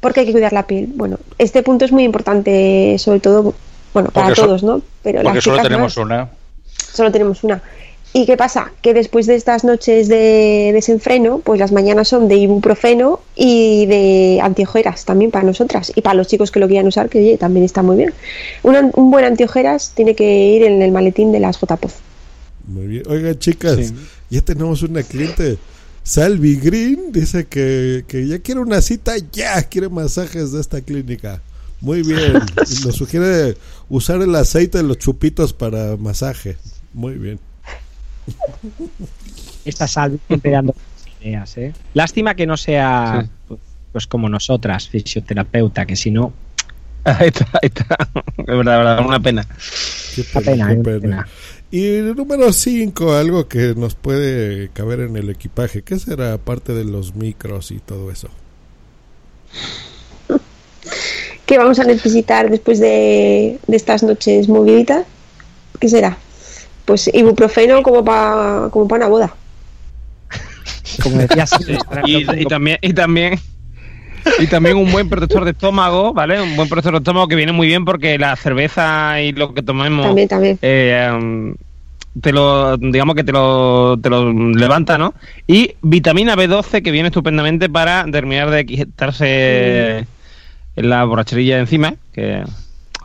Porque 0.00 0.20
hay 0.20 0.26
que 0.26 0.32
cuidar 0.32 0.52
la 0.52 0.66
piel. 0.66 0.90
Bueno, 0.94 1.18
este 1.38 1.62
punto 1.62 1.84
es 1.84 1.92
muy 1.92 2.04
importante, 2.04 2.96
sobre 2.98 3.20
todo, 3.20 3.54
bueno, 3.92 4.10
para 4.10 4.28
porque 4.28 4.42
todos, 4.42 4.62
¿no? 4.62 4.80
Pero 5.02 5.22
porque 5.22 5.40
solo 5.40 5.62
tenemos 5.62 5.96
más, 5.96 6.04
una. 6.04 6.30
Solo 6.92 7.10
tenemos 7.10 7.42
una. 7.44 7.62
¿Y 8.12 8.24
qué 8.24 8.36
pasa? 8.36 8.72
Que 8.80 8.94
después 8.94 9.26
de 9.26 9.34
estas 9.34 9.64
noches 9.64 10.08
de 10.08 10.70
desenfreno, 10.72 11.40
pues 11.40 11.60
las 11.60 11.72
mañanas 11.72 12.08
son 12.08 12.26
de 12.26 12.36
ibuprofeno 12.36 13.20
y 13.36 13.86
de 13.86 14.40
antiojeras 14.42 15.04
también 15.04 15.30
para 15.30 15.44
nosotras 15.44 15.92
y 15.94 16.00
para 16.00 16.14
los 16.14 16.26
chicos 16.26 16.50
que 16.50 16.58
lo 16.58 16.68
quieran 16.68 16.86
usar, 16.86 17.10
que 17.10 17.18
oye, 17.18 17.36
también 17.36 17.64
está 17.64 17.82
muy 17.82 17.96
bien. 17.96 18.14
Una, 18.62 18.90
un 18.94 19.10
buen 19.10 19.24
antiojeras 19.24 19.92
tiene 19.94 20.14
que 20.14 20.46
ir 20.48 20.62
en 20.62 20.80
el 20.80 20.90
maletín 20.90 21.32
de 21.32 21.40
las 21.40 21.58
JPOZ. 21.60 21.94
Muy 22.66 22.86
bien. 22.86 23.02
Oigan, 23.08 23.38
chicas, 23.38 23.76
sí. 23.76 23.94
ya 24.30 24.40
tenemos 24.40 24.82
una 24.82 25.02
cliente. 25.02 25.58
Salvi 26.02 26.56
Green 26.56 27.12
dice 27.12 27.46
que, 27.46 28.04
que 28.08 28.26
ya 28.26 28.38
quiere 28.38 28.60
una 28.60 28.80
cita, 28.80 29.12
ya 29.32 29.62
quiere 29.64 29.90
masajes 29.90 30.52
de 30.52 30.60
esta 30.62 30.80
clínica. 30.80 31.42
Muy 31.80 32.02
bien. 32.02 32.32
Y 32.70 32.84
nos 32.86 32.96
sugiere 32.96 33.56
usar 33.88 34.22
el 34.22 34.34
aceite 34.34 34.78
de 34.78 34.84
los 34.84 34.98
chupitos 34.98 35.52
para 35.52 35.96
masaje. 35.96 36.56
Muy 36.94 37.14
bien. 37.14 37.38
Esta 39.64 39.86
Salvi 39.86 40.18
siempre 40.26 40.50
dando 40.50 40.74
ideas, 41.20 41.56
¿eh? 41.58 41.72
Lástima 41.94 42.34
que 42.34 42.46
no 42.46 42.56
sea 42.56 43.22
sí. 43.22 43.30
pues, 43.48 43.60
pues, 43.92 44.06
como 44.06 44.28
nosotras, 44.28 44.88
fisioterapeuta, 44.88 45.86
que 45.86 45.96
si 45.96 46.10
no. 46.10 46.32
Ahí 47.04 47.28
está, 47.28 47.46
ahí 47.62 47.70
está. 47.74 47.96
Es 48.36 48.46
verdad, 48.46 48.78
verdad, 48.78 49.06
una 49.06 49.20
pena. 49.20 49.46
Qué 50.14 50.24
pena, 50.24 50.68
qué 50.68 50.74
pena. 50.74 50.82
Qué 50.82 51.00
pena. 51.00 51.28
Y 51.70 51.86
el 51.86 52.16
número 52.16 52.52
5, 52.52 53.14
algo 53.14 53.46
que 53.46 53.74
nos 53.74 53.94
puede 53.94 54.68
caber 54.70 55.00
en 55.00 55.16
el 55.16 55.30
equipaje. 55.30 55.82
¿Qué 55.82 55.98
será 55.98 56.34
aparte 56.34 56.74
de 56.74 56.84
los 56.84 57.14
micros 57.14 57.70
y 57.70 57.78
todo 57.78 58.10
eso? 58.10 58.28
¿Qué 61.46 61.56
vamos 61.56 61.78
a 61.78 61.84
necesitar 61.84 62.50
después 62.50 62.78
de, 62.78 63.58
de 63.66 63.76
estas 63.76 64.02
noches 64.02 64.48
moviditas? 64.48 65.06
¿Qué 65.78 65.88
será? 65.88 66.18
Pues 66.88 67.10
ibuprofeno 67.12 67.82
como 67.82 68.02
para 68.02 68.70
como 68.70 68.88
para 68.88 69.04
una 69.04 69.10
boda. 69.10 69.34
Como 71.02 71.18
decías, 71.18 71.50
y, 72.06 72.40
y, 72.40 72.46
también 72.46 72.78
y 72.80 72.94
también 72.94 73.38
y 74.38 74.46
también 74.46 74.78
un 74.78 74.90
buen 74.90 75.06
protector 75.10 75.44
de 75.44 75.50
estómago, 75.50 76.14
¿vale? 76.14 76.40
Un 76.40 76.56
buen 76.56 76.66
protector 76.66 76.94
de 76.94 76.98
estómago 77.00 77.28
que 77.28 77.36
viene 77.36 77.52
muy 77.52 77.66
bien 77.66 77.84
porque 77.84 78.16
la 78.16 78.34
cerveza 78.36 79.20
y 79.20 79.32
lo 79.32 79.52
que 79.52 79.62
tomemos 79.62 80.06
también, 80.06 80.28
también. 80.28 80.58
Eh, 80.62 81.10
um, 81.12 81.54
te 82.22 82.32
lo 82.32 82.78
digamos 82.78 83.14
que 83.14 83.22
te 83.22 83.32
lo, 83.32 83.98
te 84.00 84.08
lo 84.08 84.32
levanta, 84.32 84.96
¿no? 84.96 85.12
Y 85.46 85.74
vitamina 85.82 86.36
B12 86.36 86.82
que 86.82 86.90
viene 86.90 87.08
estupendamente 87.08 87.68
para 87.68 88.06
terminar 88.10 88.48
de 88.48 88.64
quitarse 88.64 90.06
mm. 90.74 90.80
la 90.86 91.04
borracherilla 91.04 91.56
de 91.56 91.60
encima, 91.60 91.96
que 92.14 92.44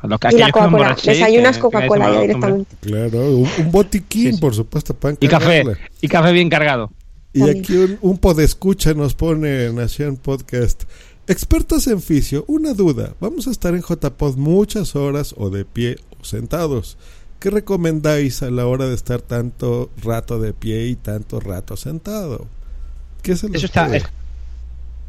y 0.04 0.38
la 0.38 0.52
Coca-Cola, 0.52 0.98
desayunas 1.04 1.58
Coca-Cola 1.58 2.12
ya 2.12 2.22
directamente. 2.22 2.76
Claro, 2.82 3.38
un, 3.38 3.50
un 3.58 3.72
botiquín, 3.72 4.24
sí, 4.24 4.34
sí. 4.34 4.42
por 4.42 4.54
supuesto, 4.54 4.94
para 4.94 5.16
Y 5.20 5.28
café, 5.28 5.63
y 6.02 6.08
café 6.08 6.32
bien 6.32 6.50
cargado. 6.50 6.92
Y 7.32 7.50
aquí 7.50 7.76
un, 7.76 7.98
un 8.02 8.18
podescucha 8.18 8.94
nos 8.94 9.16
pone 9.16 9.66
en 9.66 9.76
Nación 9.76 10.18
Podcast. 10.18 10.84
Expertos 11.26 11.88
en 11.88 12.02
fisio, 12.02 12.44
una 12.48 12.74
duda. 12.74 13.13
Vamos 13.22 13.48
a 13.48 13.52
estar 13.52 13.74
en 13.74 13.82
JPod 13.82 14.36
muchas 14.36 14.96
horas 14.96 15.34
o 15.38 15.50
de 15.50 15.63
pie 15.63 15.96
o 16.20 16.26
sentados. 16.26 16.98
¿Qué 17.39 17.50
recomendáis 17.50 18.44
a 18.44 18.52
la 18.52 18.68
hora 18.68 18.88
de 18.88 18.96
estar 18.96 19.22
tanto 19.22 19.89
rato 20.02 20.39
de 20.39 20.54
pie 20.54 20.88
y 20.88 20.96
tanto 20.96 21.39
rato 21.39 21.78
sentado? 21.78 22.48
¿Qué 23.22 23.36
se 23.36 23.48
Eso 23.48 23.66
está, 23.66 23.94
es, 23.96 24.04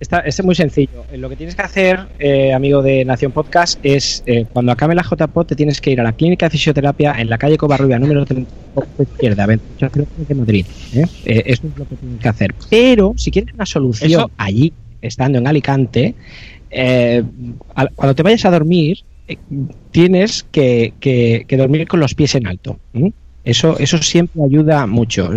está, 0.05 0.21
es, 0.21 0.43
muy 0.45 0.55
sencillo. 0.55 1.05
Lo 1.17 1.29
que 1.29 1.37
tienes 1.37 1.55
que 1.55 1.63
hacer, 1.63 1.99
eh, 2.19 2.53
amigo 2.53 2.83
de 2.83 3.05
Nación 3.05 3.33
Podcast, 3.33 3.79
es 3.83 4.23
eh, 4.27 4.47
cuando 4.53 4.73
acabe 4.73 4.95
la 4.95 5.03
JPod 5.03 5.47
te 5.47 5.57
tienes 5.57 5.81
que 5.81 5.91
ir 5.91 6.01
a 6.01 6.05
la 6.05 6.13
clínica 6.13 6.47
de 6.47 6.51
fisioterapia 6.51 7.15
en 7.19 7.29
la 7.29 7.39
calle 7.39 7.57
Covarrubia, 7.59 7.99
número 7.99 8.25
30, 8.25 8.51
izquierda, 9.01 9.47
28 9.47 10.07
de 10.29 10.35
Madrid. 10.35 10.67
¿eh? 10.95 11.07
eso 11.25 11.67
es 11.67 11.77
lo 11.79 11.87
que 11.89 11.97
tienes 11.97 12.21
que 12.21 12.29
hacer. 12.29 12.55
Pero 12.71 13.13
si 13.17 13.31
quieres 13.31 13.55
una 13.55 13.67
solución 13.67 14.11
eso, 14.11 14.31
allí 14.37 14.73
estando 15.03 15.39
en 15.39 15.47
Alicante, 15.47 16.15
eh, 16.71 17.23
al- 17.75 17.91
cuando 17.95 18.15
te 18.15 18.23
vayas 18.23 18.45
a 18.45 18.51
dormir, 18.51 18.99
eh, 19.29 19.37
tienes 19.91 20.45
que, 20.51 20.93
que- 21.01 21.45
que 21.49 21.57
dormir 21.57 21.87
con 21.89 22.01
los 22.01 22.15
pies 22.15 22.35
en 22.35 22.47
alto. 22.47 22.79
Eso, 23.45 23.79
eso 23.79 23.99
siempre 23.99 24.43
ayuda 24.45 24.87
mucho. 24.87 25.29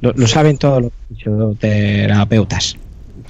Lo, 0.00 0.12
lo 0.12 0.26
saben 0.26 0.58
todos 0.58 0.82
los 0.82 0.92
fisioterapeutas. 1.08 2.76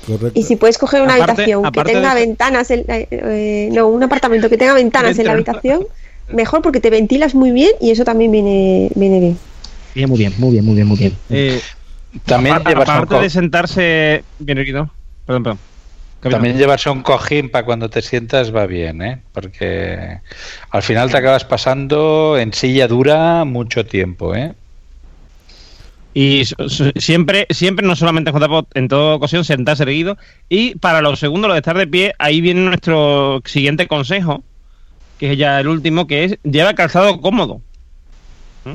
Correcto. 0.07 0.39
Y 0.39 0.43
si 0.43 0.57
puedes 0.57 0.79
coger 0.79 1.03
una 1.03 1.15
Aparte- 1.15 1.43
habitación 1.43 1.71
que 1.71 1.83
tenga 1.85 2.15
de- 2.15 2.21
ventanas, 2.27 2.71
en- 2.71 2.85
eh, 2.89 3.07
eh, 3.11 3.69
no, 3.73 3.89
un 3.89 4.03
apartamento 4.03 4.49
que 4.51 4.57
tenga 4.59 4.75
ventanas 4.75 5.19
en 5.19 5.27
la 5.27 5.33
habitación, 5.33 5.87
mejor 6.33 6.63
porque 6.63 6.81
te 6.81 6.91
ventilas 6.91 7.35
muy 7.35 7.51
bien 7.53 7.71
y 7.81 7.91
eso 7.91 8.05
también 8.05 8.31
viene, 8.33 8.91
viene 8.95 9.21
bien. 9.21 9.39
Bien, 9.95 10.09
muy 10.09 10.19
bien, 10.19 10.33
muy 10.39 10.51
bien, 10.53 10.65
muy 10.65 10.75
bien, 10.75 10.87
muy 10.89 10.97
bien. 10.99 11.17
Eh, 11.31 11.61
También 12.25 12.57
aparte 12.57 13.15
de 13.21 13.31
sentarse. 13.31 14.25
Bien, 14.39 14.59
Riquito. 14.59 14.91
Perdón, 15.27 15.43
perdón. 15.45 15.59
También 16.21 16.57
llevarse 16.57 16.89
un 16.89 17.03
cojín 17.03 17.51
para 17.51 17.65
cuando 17.65 17.91
te 17.91 18.01
sientas 18.01 18.55
va 18.55 18.67
bien, 18.67 19.03
¿eh? 19.03 19.23
Porque 19.33 20.21
al 20.71 20.83
final 20.83 21.11
te 21.11 21.17
acabas 21.17 21.45
pasando 21.45 22.37
en 22.39 22.53
silla 22.53 22.87
dura 22.87 23.45
mucho 23.45 23.85
tiempo, 23.85 24.35
¿eh? 24.35 24.53
Y 26.15 26.45
siempre, 26.97 27.47
siempre, 27.51 27.87
no 27.87 27.97
solamente 27.97 28.31
en 28.31 28.37
JPOT, 28.37 28.77
en 28.77 28.89
toda 28.89 29.15
ocasión, 29.15 29.45
sentarse 29.45 29.85
erguido. 29.85 30.19
Y 30.49 30.75
para 30.75 31.01
los 31.01 31.19
segundos, 31.19 31.49
lo 31.49 31.55
de 31.55 31.61
estar 31.61 31.77
de 31.77 31.87
pie, 31.87 32.15
ahí 32.19 32.41
viene 32.41 32.61
nuestro 32.61 33.41
siguiente 33.47 33.89
consejo, 33.89 34.45
que 35.19 35.33
es 35.33 35.39
ya 35.39 35.59
el 35.61 35.69
último, 35.69 36.07
que 36.07 36.25
es 36.25 36.39
lleva 36.43 36.75
calzado 36.75 37.19
cómodo. 37.21 37.63
¿Mm? 38.67 38.75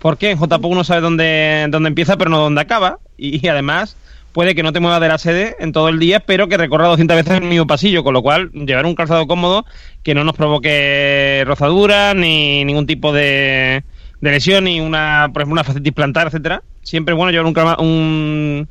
Porque 0.00 0.30
en 0.30 0.38
JPOT 0.38 0.64
uno 0.64 0.82
sabe 0.82 1.02
dónde, 1.02 1.66
dónde 1.70 1.88
empieza, 1.88 2.16
pero 2.16 2.30
no 2.30 2.40
dónde 2.40 2.60
acaba. 2.60 2.98
Y, 3.16 3.46
además, 3.46 3.96
puede 4.32 4.56
que 4.56 4.64
no 4.64 4.72
te 4.72 4.80
muevas 4.80 5.00
de 5.00 5.06
la 5.06 5.18
sede 5.18 5.54
en 5.60 5.70
todo 5.70 5.88
el 5.88 6.00
día, 6.00 6.18
pero 6.18 6.48
que 6.48 6.56
recorra 6.56 6.88
200 6.88 7.16
veces 7.16 7.34
el 7.34 7.44
mismo 7.44 7.68
pasillo. 7.68 8.02
Con 8.02 8.14
lo 8.14 8.22
cual, 8.22 8.50
llevar 8.50 8.86
un 8.86 8.96
calzado 8.96 9.28
cómodo 9.28 9.64
que 10.02 10.16
no 10.16 10.24
nos 10.24 10.34
provoque 10.34 11.44
rozaduras 11.46 12.16
ni 12.16 12.64
ningún 12.64 12.88
tipo 12.88 13.12
de, 13.12 13.84
de 14.22 14.30
lesión, 14.30 14.64
ni 14.64 14.80
una, 14.80 15.28
por 15.32 15.42
ejemplo, 15.42 15.52
una 15.52 15.64
fascitis 15.64 15.92
plantar, 15.92 16.28
etcétera. 16.28 16.62
Siempre 16.82 17.12
es 17.12 17.16
bueno 17.16 17.30
llevar 17.30 17.46
un, 17.46 17.52
calma- 17.52 17.76
un, 17.80 18.68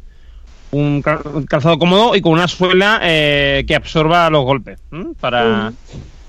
un 0.72 1.02
cal- 1.02 1.22
calzado 1.48 1.78
cómodo 1.78 2.16
y 2.16 2.22
con 2.22 2.32
una 2.34 2.48
suela 2.48 3.00
eh, 3.04 3.64
que 3.68 3.76
absorba 3.76 4.30
los 4.30 4.44
golpes, 4.44 4.80
para, 5.20 5.72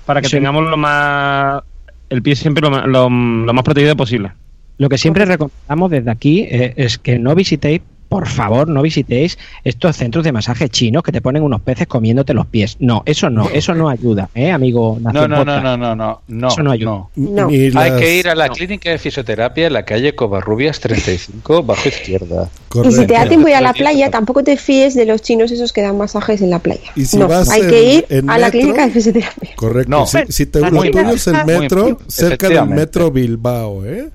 para 0.05 0.21
que 0.21 0.27
Sí. 0.27 0.35
tengamos 0.37 0.69
lo 0.69 0.77
más 0.77 1.63
el 2.09 2.21
pie 2.21 2.35
siempre 2.35 2.69
lo- 2.69 2.85
lo 2.87 3.09
más 3.09 3.63
protegido 3.63 3.95
posible. 3.95 4.31
Lo 4.77 4.89
que 4.89 4.97
siempre 4.97 5.25
recomendamos 5.25 5.89
desde 5.89 6.11
aquí 6.11 6.41
eh, 6.41 6.73
es 6.77 6.97
que 6.99 7.17
no 7.17 7.33
visitéis, 7.33 7.81
por 8.13 8.27
favor, 8.27 8.67
no 8.67 8.83
visitéis 8.83 9.39
estos 9.63 9.97
centros 9.97 10.23
de 10.23 10.31
masaje 10.31 10.69
chinos 10.69 11.01
que 11.01 11.11
te 11.11 11.19
ponen 11.19 11.41
unos 11.41 11.61
peces 11.61 11.87
comiéndote 11.87 12.35
los 12.35 12.45
pies. 12.45 12.77
No, 12.79 13.01
eso 13.07 13.31
no, 13.31 13.49
eso 13.49 13.73
no 13.73 13.89
ayuda, 13.89 14.29
¿eh, 14.35 14.51
amigo? 14.51 14.99
No, 15.01 15.11
no, 15.11 15.27
no, 15.27 15.43
no, 15.43 15.75
no, 15.77 15.95
no, 15.95 16.21
no. 16.27 16.47
Eso 16.47 16.61
no 16.61 16.69
ayuda. 16.69 17.05
No. 17.15 17.47
Hay 17.47 17.91
que 17.97 18.19
ir 18.19 18.29
a 18.29 18.35
la 18.35 18.49
clínica 18.49 18.91
de 18.91 18.99
fisioterapia 18.99 19.65
en 19.65 19.73
la 19.73 19.83
calle 19.83 20.13
Covarrubias 20.13 20.79
35, 20.79 21.63
bajo 21.63 21.89
izquierda. 21.89 22.51
Y 22.83 22.91
si 22.91 23.07
te 23.07 23.15
da 23.15 23.27
tiempo 23.27 23.47
ir 23.47 23.55
a 23.55 23.61
la 23.61 23.73
playa, 23.73 24.11
tampoco 24.11 24.43
te 24.43 24.57
fíes 24.57 24.93
de 24.93 25.07
los 25.07 25.23
chinos 25.23 25.49
esos 25.49 25.73
que 25.73 25.81
dan 25.81 25.97
masajes 25.97 26.39
en 26.43 26.51
la 26.51 26.59
playa. 26.59 26.91
Y 26.95 27.05
si 27.05 27.17
no, 27.17 27.27
vas 27.27 27.49
hay 27.49 27.61
en- 27.61 27.69
que 27.71 27.83
ir 27.95 28.05
en 28.09 28.29
a 28.29 28.37
la 28.37 28.51
clínica 28.51 28.85
de 28.85 28.91
fisioterapia. 28.91 29.55
Correcto. 29.55 29.89
No. 29.89 30.05
si, 30.05 30.19
si 30.29 30.45
te, 30.45 30.59
lo 30.59 30.69
tuyo 30.69 31.09
es 31.09 31.25
el 31.25 31.45
metro, 31.45 31.97
cerca 32.07 32.47
del 32.47 32.67
metro 32.67 33.09
Bilbao, 33.09 33.83
¿eh? 33.87 34.09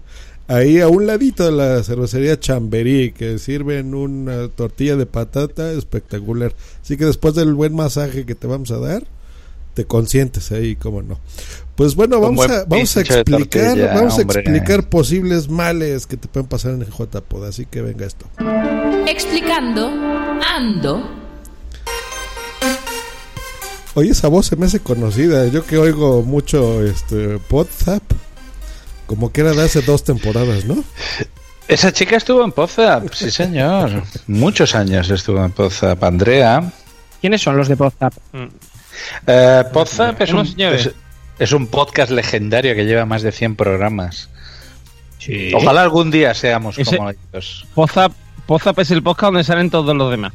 Ahí 0.49 0.81
a 0.81 0.89
un 0.89 1.07
ladito 1.07 1.45
de 1.45 1.53
la 1.53 1.83
cervecería 1.83 2.41
Chamberí, 2.41 3.13
que 3.13 3.39
sirven 3.39 3.95
una 3.95 4.49
tortilla 4.49 4.97
de 4.97 5.05
patata 5.05 5.73
espectacular. 5.73 6.55
Así 6.83 6.97
que 6.97 7.05
después 7.05 7.35
del 7.35 7.53
buen 7.53 7.77
masaje 7.77 8.25
que 8.25 8.35
te 8.35 8.47
vamos 8.47 8.71
a 8.71 8.79
dar, 8.79 9.05
te 9.75 9.85
consientes 9.85 10.51
ahí, 10.51 10.75
cómo 10.75 11.03
no. 11.03 11.21
Pues 11.77 11.95
bueno, 11.95 12.19
vamos 12.19 12.49
a, 12.49 12.65
vamos 12.65 12.97
a 12.97 13.01
explicar, 13.01 13.25
tortilla, 13.25 13.95
vamos 13.95 14.19
a 14.19 14.23
explicar 14.23 14.89
posibles 14.89 15.51
males 15.51 16.07
que 16.07 16.17
te 16.17 16.29
pueden 16.29 16.49
pasar 16.49 16.73
en 16.73 16.81
el 16.81 16.89
JPod. 16.89 17.45
Así 17.45 17.67
que 17.67 17.83
venga 17.83 18.07
esto. 18.07 18.27
Explicando 19.07 19.89
Ando. 20.57 21.09
Oye, 23.95 24.11
esa 24.11 24.29
voz 24.29 24.47
se 24.47 24.57
me 24.57 24.67
hace 24.67 24.81
conocida. 24.81 25.47
Yo 25.49 25.67
que 25.67 25.77
oigo 25.77 26.23
mucho 26.23 26.83
este 26.83 27.39
Podzap, 27.39 28.03
como 29.09 29.33
que 29.33 29.41
era 29.41 29.53
de 29.53 29.63
hace 29.65 29.81
dos 29.83 30.05
temporadas, 30.05 30.65
¿no? 30.67 30.85
Esa 31.67 31.93
chica 31.93 32.17
estuvo 32.17 32.45
en 32.45 32.53
Pozap, 32.53 33.13
sí 33.13 33.31
señor. 33.33 34.03
Muchos 34.29 34.75
años 34.77 35.11
estuvo 35.11 35.45
en 35.45 35.51
Pozap. 35.51 36.05
Andrea. 36.05 36.71
¿Quiénes 37.21 37.43
son 37.43 37.57
los 37.57 37.67
de 37.67 37.75
WhatsApp? 37.75 38.15
Eh, 39.27 39.65
Pozap 39.73 40.21
es 40.23 40.33
un, 40.33 40.47
es, 40.57 40.91
es 41.39 41.53
un 41.53 41.67
podcast 41.67 42.13
legendario 42.13 42.75
que 42.77 42.85
lleva 42.85 43.05
más 43.07 43.23
de 43.23 43.33
100 43.33 43.57
programas. 43.57 44.29
Ojalá 45.55 45.83
algún 45.83 46.11
día 46.11 46.33
seamos 46.35 46.79
Ese- 46.79 46.97
como 46.97 47.11
ellos. 47.11 47.67
Pozap, 47.75 48.13
Pozap 48.47 48.79
es 48.79 48.91
el 48.93 49.03
podcast 49.03 49.25
donde 49.33 49.45
salen 49.45 49.69
todos 49.71 49.95
los 49.97 50.11
demás. 50.11 50.33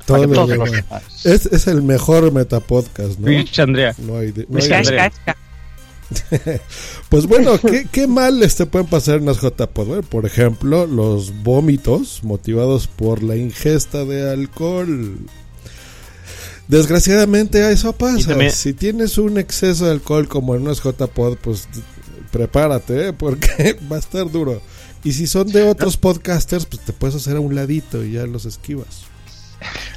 Que 0.00 0.04
todos 0.06 0.48
demás. 0.50 0.68
lo 0.70 0.76
sepan. 0.76 1.02
Es, 1.24 1.46
es 1.46 1.66
el 1.66 1.82
mejor 1.82 2.30
metapodcast, 2.30 3.18
¿no? 3.18 3.44
Andrea. 3.62 3.94
No 3.98 4.18
hay 4.18 4.34
no 4.48 4.58
Es 4.58 4.64
hay 4.64 4.82
que 4.84 4.90
de- 4.90 5.00
Andrea. 5.00 5.36
Pues 7.08 7.26
bueno, 7.26 7.58
¿qué, 7.60 7.86
qué 7.90 8.06
mal 8.06 8.42
este 8.42 8.66
pueden 8.66 8.86
pasar 8.88 9.16
en 9.16 9.26
las 9.26 9.40
JPod? 9.40 9.86
Bueno, 9.86 10.02
por 10.02 10.26
ejemplo, 10.26 10.86
los 10.86 11.42
vómitos 11.42 12.20
motivados 12.24 12.86
por 12.88 13.22
la 13.22 13.36
ingesta 13.36 14.04
de 14.04 14.30
alcohol. 14.30 15.18
Desgraciadamente 16.68 17.70
eso 17.70 17.92
pasa. 17.92 18.28
también- 18.28 18.50
Si 18.52 18.72
tienes 18.72 19.18
un 19.18 19.38
exceso 19.38 19.84
de 19.86 19.92
alcohol 19.92 20.28
como 20.28 20.54
en 20.54 20.62
unas 20.62 20.82
JPod, 20.82 21.36
pues 21.36 21.68
prepárate, 22.30 23.08
¿eh? 23.08 23.12
porque 23.12 23.76
va 23.92 23.96
a 23.96 24.00
estar 24.00 24.30
duro. 24.30 24.60
Y 25.04 25.12
si 25.12 25.26
son 25.26 25.48
de 25.48 25.62
otros 25.68 25.96
podcasters, 25.98 26.64
pues 26.64 26.82
te 26.82 26.92
puedes 26.94 27.14
hacer 27.16 27.36
a 27.36 27.40
un 27.40 27.54
ladito 27.54 28.02
y 28.02 28.12
ya 28.12 28.26
los 28.26 28.46
esquivas. 28.46 29.02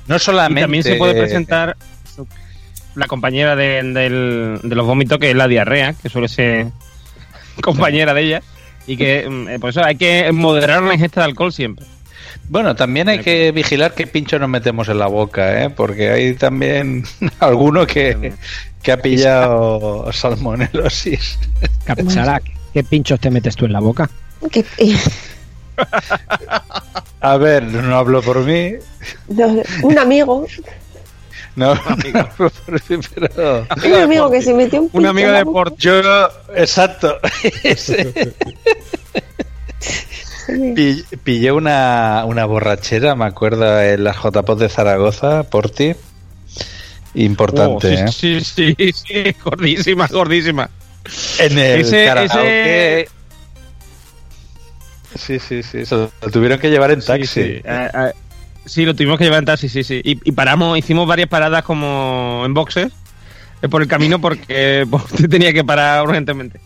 No 0.07 0.17
Y 0.17 0.19
solamente. 0.19 0.61
también 0.61 0.83
se 0.83 0.95
puede 0.95 1.13
presentar 1.13 1.77
la 2.97 3.07
compañera 3.07 3.55
de, 3.55 3.81
del- 3.83 4.59
de 4.63 4.75
los 4.75 4.85
vómitos, 4.85 5.17
que 5.19 5.29
es 5.31 5.35
la 5.35 5.47
diarrea, 5.47 5.93
que 5.93 6.09
suele 6.09 6.27
ser 6.27 6.67
compañera 7.61 8.13
de 8.13 8.21
ella. 8.23 8.41
Y 8.85 8.97
que 8.97 9.27
mm, 9.29 9.47
eh, 9.49 9.59
por 9.59 9.69
eso 9.69 9.83
hay 9.83 9.95
que 9.95 10.31
moderar 10.31 10.81
la 10.83 10.93
ingesta 10.93 11.21
de 11.21 11.25
alcohol 11.25 11.53
siempre. 11.53 11.85
Bueno, 12.49 12.75
también 12.75 13.09
hay 13.09 13.19
que 13.19 13.51
vigilar 13.51 13.93
qué 13.93 14.07
pincho 14.07 14.39
nos 14.39 14.47
metemos 14.49 14.87
en 14.89 14.99
la 14.99 15.07
boca, 15.07 15.63
¿eh? 15.63 15.69
porque 15.69 16.09
hay 16.09 16.33
también 16.33 17.03
alguno 17.39 17.85
que, 17.85 18.33
que 18.81 18.91
ha 18.93 18.97
pillado 18.97 20.09
salmonelosis. 20.13 21.37
Capsara, 21.83 22.41
¿qué 22.73 22.83
pinchos 22.83 23.19
te 23.19 23.29
metes 23.29 23.55
tú 23.55 23.65
en 23.65 23.73
la 23.73 23.79
boca? 23.81 24.09
A 27.19 27.37
ver, 27.37 27.63
no 27.63 27.97
hablo 27.97 28.21
por 28.21 28.43
mí, 28.45 28.73
no, 29.27 29.61
un 29.83 29.97
amigo, 29.99 30.45
no, 31.57 31.73
mí, 32.03 32.13
pero... 33.13 33.67
un 33.85 33.93
amigo 33.93 34.31
que 34.31 34.41
se 34.41 34.53
metió 34.53 34.79
un, 34.79 34.85
Un 34.85 34.91
pincho 34.91 35.09
amigo 35.09 35.27
en 35.27 35.33
la 35.33 35.39
de. 35.39 35.45
Port. 35.45 35.75
Yo, 35.77 35.91
exacto, 36.55 37.17
Pillé 41.23 41.51
una, 41.51 42.23
una 42.25 42.45
borrachera, 42.45 43.15
me 43.15 43.25
acuerdo, 43.25 43.81
en 43.81 44.03
las 44.03 44.15
JPOT 44.17 44.59
de 44.59 44.69
Zaragoza, 44.69 45.43
por 45.43 45.69
ti. 45.69 45.93
Importante, 47.15 47.87
Oh, 47.87 48.05
¿eh? 48.07 48.11
sí, 48.11 48.39
sí, 48.41 48.75
sí, 48.93 49.35
gordísima, 49.43 50.07
gordísima. 50.07 50.69
En 51.39 51.57
el 51.57 51.81
Ese- 51.81 52.05
karaoke. 52.05 53.09
Sí, 55.15 55.39
sí, 55.39 55.63
sí. 55.63 55.85
Se 55.85 55.95
lo 55.95 56.11
tuvieron 56.31 56.59
que 56.59 56.69
llevar 56.69 56.91
en 56.91 57.01
Sí, 57.01 57.07
taxi. 57.07 57.27
sí. 57.27 57.41
Eh, 57.41 57.61
eh, 57.65 58.11
sí, 58.67 58.85
lo 58.85 58.95
tuvimos 58.95 59.17
que 59.17 59.23
llevar 59.25 59.39
en 59.39 59.45
taxi, 59.45 59.69
sí, 59.69 59.83
sí. 59.83 60.01
Y, 60.03 60.31
paramos, 60.31 60.77
hicimos 60.77 61.07
varias 61.07 61.29
paradas 61.29 61.63
como 61.63 62.43
en 62.45 62.53
boxes 62.53 62.91
eh, 63.61 63.67
por 63.69 63.81
el 63.81 63.87
camino 63.87 64.19
porque 64.21 64.85
pues, 64.89 65.03
tenía 65.29 65.53
que 65.53 65.63
parar 65.63 66.05
urgentemente. 66.07 66.59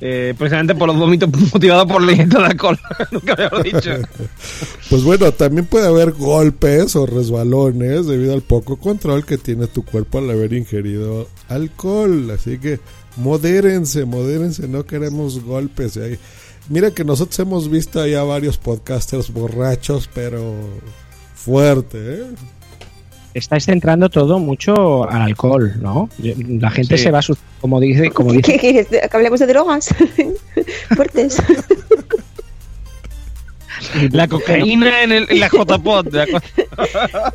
Eh, 0.00 0.32
precisamente 0.38 0.76
por 0.76 0.86
los 0.86 0.96
vómitos 0.96 1.28
motivados 1.52 1.90
por 1.90 2.00
la 2.02 2.12
ingesta 2.12 2.38
de 2.38 2.46
alcohol. 2.46 2.78
Nunca 3.10 3.32
habíamos 3.32 3.64
dicho. 3.64 3.90
Pues 4.90 5.02
bueno, 5.02 5.32
también 5.32 5.66
puede 5.66 5.88
haber 5.88 6.12
golpes 6.12 6.94
o 6.94 7.04
resbalones 7.04 8.06
debido 8.06 8.32
al 8.34 8.42
poco 8.42 8.76
control 8.76 9.24
que 9.26 9.38
tiene 9.38 9.66
tu 9.66 9.84
cuerpo 9.84 10.18
al 10.18 10.30
haber 10.30 10.52
ingerido 10.52 11.28
alcohol. 11.48 12.30
Así 12.30 12.58
que 12.58 12.78
modérense, 13.16 14.04
modérense, 14.04 14.68
no 14.68 14.84
queremos 14.86 15.42
golpes. 15.42 15.96
y 15.96 16.00
ahí- 16.00 16.18
Mira 16.68 16.90
que 16.90 17.04
nosotros 17.04 17.38
hemos 17.38 17.70
visto 17.70 18.06
ya 18.06 18.22
varios 18.24 18.58
podcasters 18.58 19.32
borrachos, 19.32 20.08
pero 20.12 20.54
fuerte, 21.34 21.98
¿eh? 21.98 22.24
Estáis 23.34 23.64
centrando 23.66 24.08
todo 24.08 24.38
mucho 24.38 25.08
al 25.08 25.22
alcohol, 25.22 25.74
¿no? 25.80 26.08
La 26.18 26.70
gente 26.70 26.96
Sí. 26.98 27.04
se 27.04 27.10
va 27.10 27.18
a 27.18 27.20
asustar, 27.20 27.46
como 27.60 27.78
dice, 27.80 28.10
como 28.10 28.32
dice 28.32 28.42
¿Qué 28.52 28.58
quieres? 28.58 28.86
¿Que 28.88 29.08
hablemos 29.12 29.40
de 29.40 29.46
drogas? 29.46 29.88
Fuertes. 30.94 31.42
La 34.10 34.26
cocaína 34.28 35.02
en, 35.04 35.12
el, 35.12 35.26
en 35.30 35.40
la 35.40 35.48
co- 35.48 35.64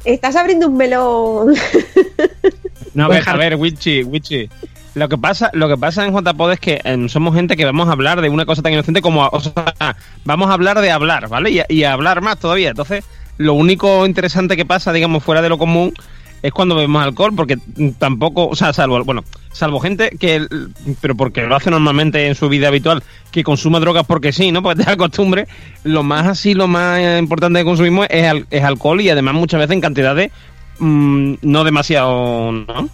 Estás 0.03 0.35
abriendo 0.35 0.67
un 0.67 0.77
melón. 0.77 1.55
No, 2.93 3.05
a 3.05 3.07
ver, 3.07 3.23
a 3.27 3.35
ver, 3.37 3.55
Wichi, 3.55 4.03
Wichi. 4.03 4.49
Lo 4.95 5.09
que 5.09 5.17
pasa, 5.17 5.49
lo 5.53 5.67
que 5.67 5.77
pasa 5.77 6.05
en 6.05 6.13
JPod 6.13 6.51
es 6.51 6.59
que 6.59 6.79
em, 6.83 7.09
somos 7.09 7.33
gente 7.33 7.57
que 7.57 7.65
vamos 7.65 7.87
a 7.89 7.93
hablar 7.93 8.21
de 8.21 8.29
una 8.29 8.45
cosa 8.45 8.61
tan 8.61 8.73
inocente 8.73 9.01
como, 9.01 9.27
o 9.27 9.39
sea, 9.39 9.95
vamos 10.23 10.49
a 10.49 10.53
hablar 10.53 10.81
de 10.81 10.91
hablar, 10.91 11.27
¿vale? 11.29 11.65
Y, 11.67 11.83
hablar 11.83 12.21
más 12.21 12.39
todavía. 12.39 12.69
Entonces, 12.69 13.03
lo 13.37 13.55
único 13.55 14.05
interesante 14.05 14.55
que 14.55 14.65
pasa, 14.65 14.93
digamos, 14.93 15.23
fuera 15.23 15.41
de 15.41 15.49
lo 15.49 15.57
común, 15.57 15.93
es 16.43 16.51
cuando 16.51 16.75
bebemos 16.75 17.01
alcohol, 17.01 17.33
porque 17.35 17.57
mm, 17.57 17.91
tampoco, 17.97 18.47
o 18.47 18.55
sea, 18.55 18.71
salvo, 18.71 19.03
bueno, 19.03 19.23
salvo 19.51 19.79
gente 19.79 20.11
que, 20.19 20.45
pero 21.01 21.15
porque 21.15 21.41
lo 21.43 21.55
hace 21.55 21.71
normalmente 21.71 22.27
en 22.27 22.35
su 22.35 22.47
vida 22.47 22.67
habitual, 22.67 23.01
que 23.31 23.43
consuma 23.43 23.79
drogas 23.79 24.05
porque 24.05 24.31
sí, 24.31 24.51
¿no? 24.51 24.61
Porque 24.61 24.83
te 24.83 24.89
da 24.91 24.97
costumbre, 24.97 25.47
lo 25.83 26.03
más 26.03 26.27
así, 26.27 26.53
lo 26.53 26.67
más 26.67 26.99
eh, 26.99 27.17
importante 27.17 27.59
que 27.59 27.65
consumimos 27.65 28.05
es, 28.11 28.31
es 28.51 28.63
alcohol 28.63 29.01
y 29.01 29.09
además 29.09 29.33
muchas 29.33 29.59
veces 29.59 29.73
en 29.73 29.81
cantidades 29.81 30.31
mm, 30.77 31.35
no 31.41 31.63
demasiado, 31.63 32.51
¿no? 32.51 32.89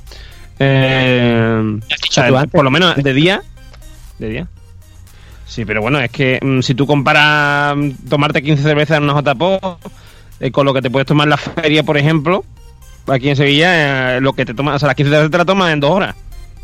Eh, 0.60 1.80
o 1.82 2.12
sea, 2.12 2.46
por 2.52 2.64
lo 2.64 2.72
menos 2.72 2.96
de 2.96 3.14
día. 3.14 3.42
De 4.18 4.30
día. 4.30 4.48
Sí, 5.46 5.66
pero 5.66 5.82
bueno, 5.82 6.00
es 6.00 6.12
que 6.12 6.40
mm, 6.42 6.60
si 6.62 6.76
tú 6.76 6.86
comparas 6.86 7.76
mm, 7.76 7.90
tomarte 8.10 8.42
15 8.44 8.62
cervezas 8.62 8.98
en 8.98 9.04
una 9.10 9.20
JPO 9.20 9.80
eh, 10.42 10.52
con 10.52 10.66
lo 10.66 10.74
que 10.74 10.82
te 10.82 10.90
puedes 10.92 11.08
tomar 11.08 11.26
en 11.26 11.32
la 11.32 11.38
feria, 11.38 11.84
por 11.84 11.98
ejemplo, 11.98 12.44
aquí 13.08 13.30
en 13.30 13.36
Sevilla, 13.36 14.18
eh, 14.18 14.22
lo 14.22 14.34
que 14.34 14.46
te 14.46 14.54
tomas, 14.54 14.76
o 14.76 14.80
sea, 14.80 14.88
las 14.88 14.96
15 14.96 15.10
cervezas 15.10 15.32
te 15.32 15.38
las 15.38 15.48
tomas 15.48 15.74
en 15.74 15.80
dos 15.80 15.92
horas 15.92 16.16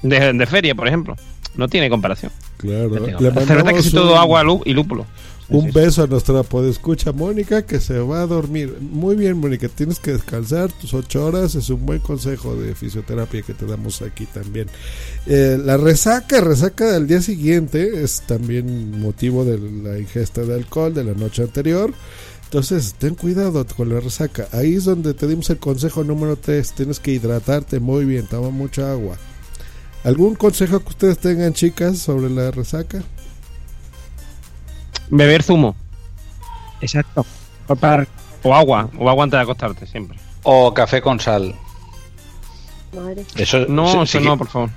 de, 0.02 0.34
de 0.34 0.46
feria, 0.46 0.76
por 0.76 0.88
ejemplo. 0.88 1.16
No 1.56 1.68
tiene 1.70 1.90
comparación. 1.90 2.32
Claro. 2.58 2.90
La 2.90 3.18
cerveza 3.18 3.56
mandamos 3.56 3.74
casi 3.74 3.92
todo 3.92 4.14
un- 4.14 4.20
agua 4.20 4.44
lú- 4.44 4.62
y 4.66 4.74
lúpulo. 4.74 5.06
Un 5.48 5.72
beso 5.72 6.04
a 6.04 6.08
nuestra 6.08 6.42
podescucha 6.42 7.12
Mónica 7.12 7.64
que 7.64 7.80
se 7.80 8.00
va 8.00 8.22
a 8.22 8.28
dormir. 8.28 8.78
Muy 8.82 9.16
bien, 9.16 9.38
Mónica, 9.38 9.70
tienes 9.70 10.00
que 10.00 10.14
descansar 10.14 10.72
tus 10.72 10.94
ocho 10.96 11.24
horas. 11.24 11.54
Es 11.54 11.70
un 11.70 11.86
buen 11.86 12.00
consejo 12.00 12.56
de 12.56 12.74
fisioterapia 12.74 13.44
que 13.44 13.54
te 13.54 13.68
damos 13.68 14.02
aquí 14.02 14.26
también. 14.26 14.68
Eh, 15.28 15.60
la 15.64 15.78
resaca, 15.78 16.42
resaca 16.42 16.92
del 16.94 17.06
día 17.06 17.22
siguiente 17.22 18.04
es 18.04 18.22
también 18.22 19.00
motivo 19.00 19.46
de 19.46 19.60
la 19.60 20.00
ingesta 20.00 20.42
de 20.42 20.56
alcohol 20.56 20.94
de 20.94 21.04
la 21.04 21.14
noche 21.14 21.44
anterior. 21.44 21.94
Entonces, 22.46 22.96
ten 22.98 23.14
cuidado 23.14 23.66
con 23.68 23.90
la 23.90 24.00
resaca. 24.00 24.48
Ahí 24.52 24.76
es 24.76 24.86
donde 24.86 25.14
te 25.14 25.28
dimos 25.28 25.50
el 25.52 25.58
consejo 25.58 26.04
número 26.04 26.38
3. 26.38 26.74
Tienes 26.74 27.00
que 27.00 27.12
hidratarte 27.12 27.80
muy 27.80 28.06
bien, 28.06 28.26
toma 28.26 28.50
mucha 28.50 28.92
agua. 28.92 29.18
¿Algún 30.04 30.36
consejo 30.36 30.80
que 30.80 30.90
ustedes 30.90 31.18
tengan, 31.20 31.54
chicas, 31.54 32.00
sobre 32.00 32.30
la 32.30 32.52
resaca? 32.52 33.04
Beber 35.10 35.44
zumo. 35.44 35.76
Exacto. 36.82 37.26
Para- 37.80 38.08
O 38.44 38.54
agua, 38.54 38.90
o 38.98 39.10
agua 39.10 39.24
antes 39.24 39.38
de 39.38 39.42
acostarte, 39.44 39.88
siempre. 39.88 40.18
O 40.44 40.74
café 40.74 41.02
con 41.02 41.20
sal. 41.20 41.56
Madre. 42.96 43.26
Eso, 43.36 43.66
No, 43.68 43.88
si- 43.88 43.98
eso 43.98 44.06
si 44.06 44.20
no, 44.20 44.38
por 44.38 44.48
favor. 44.48 44.70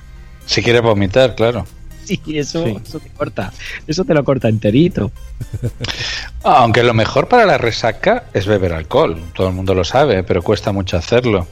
Si 0.47 0.63
quieres 0.63 0.81
vomitar, 0.83 1.35
claro. 1.35 1.67
Sí, 2.05 2.19
eso, 2.29 2.65
Sí. 2.65 2.79
eso 2.83 2.99
te 3.01 3.11
corta. 3.11 3.53
Eso 3.87 4.05
te 4.05 4.15
lo 4.15 4.25
corta 4.25 4.49
enterito. 4.49 5.13
Aunque 6.43 6.83
lo 6.83 6.95
mejor 6.95 7.29
para 7.29 7.45
la 7.45 7.59
resaca 7.59 8.25
es 8.33 8.47
beber 8.47 8.73
alcohol, 8.73 9.21
todo 9.35 9.49
el 9.49 9.55
mundo 9.55 9.75
lo 9.75 9.85
sabe, 9.85 10.23
pero 10.23 10.41
cuesta 10.43 10.73
mucho 10.73 10.97
hacerlo. 10.97 11.47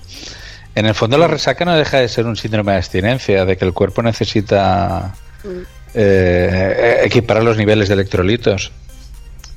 En 0.75 0.87
el 0.87 0.95
fondo 0.95 1.19
la 1.19 1.29
resaca 1.29 1.65
no 1.67 1.75
deja 1.75 1.99
de 1.99 2.09
ser 2.09 2.25
un 2.27 2.37
síndrome 2.37 2.73
de 2.73 2.79
abstinencia, 2.79 3.45
de 3.45 3.57
que 3.59 3.65
el 3.67 3.75
cuerpo 3.75 4.03
necesita 4.03 5.15
eh, 5.97 7.01
equiparar 7.05 7.43
los 7.43 7.57
niveles 7.57 7.89
de 7.89 7.95
electrolitos. 7.95 8.73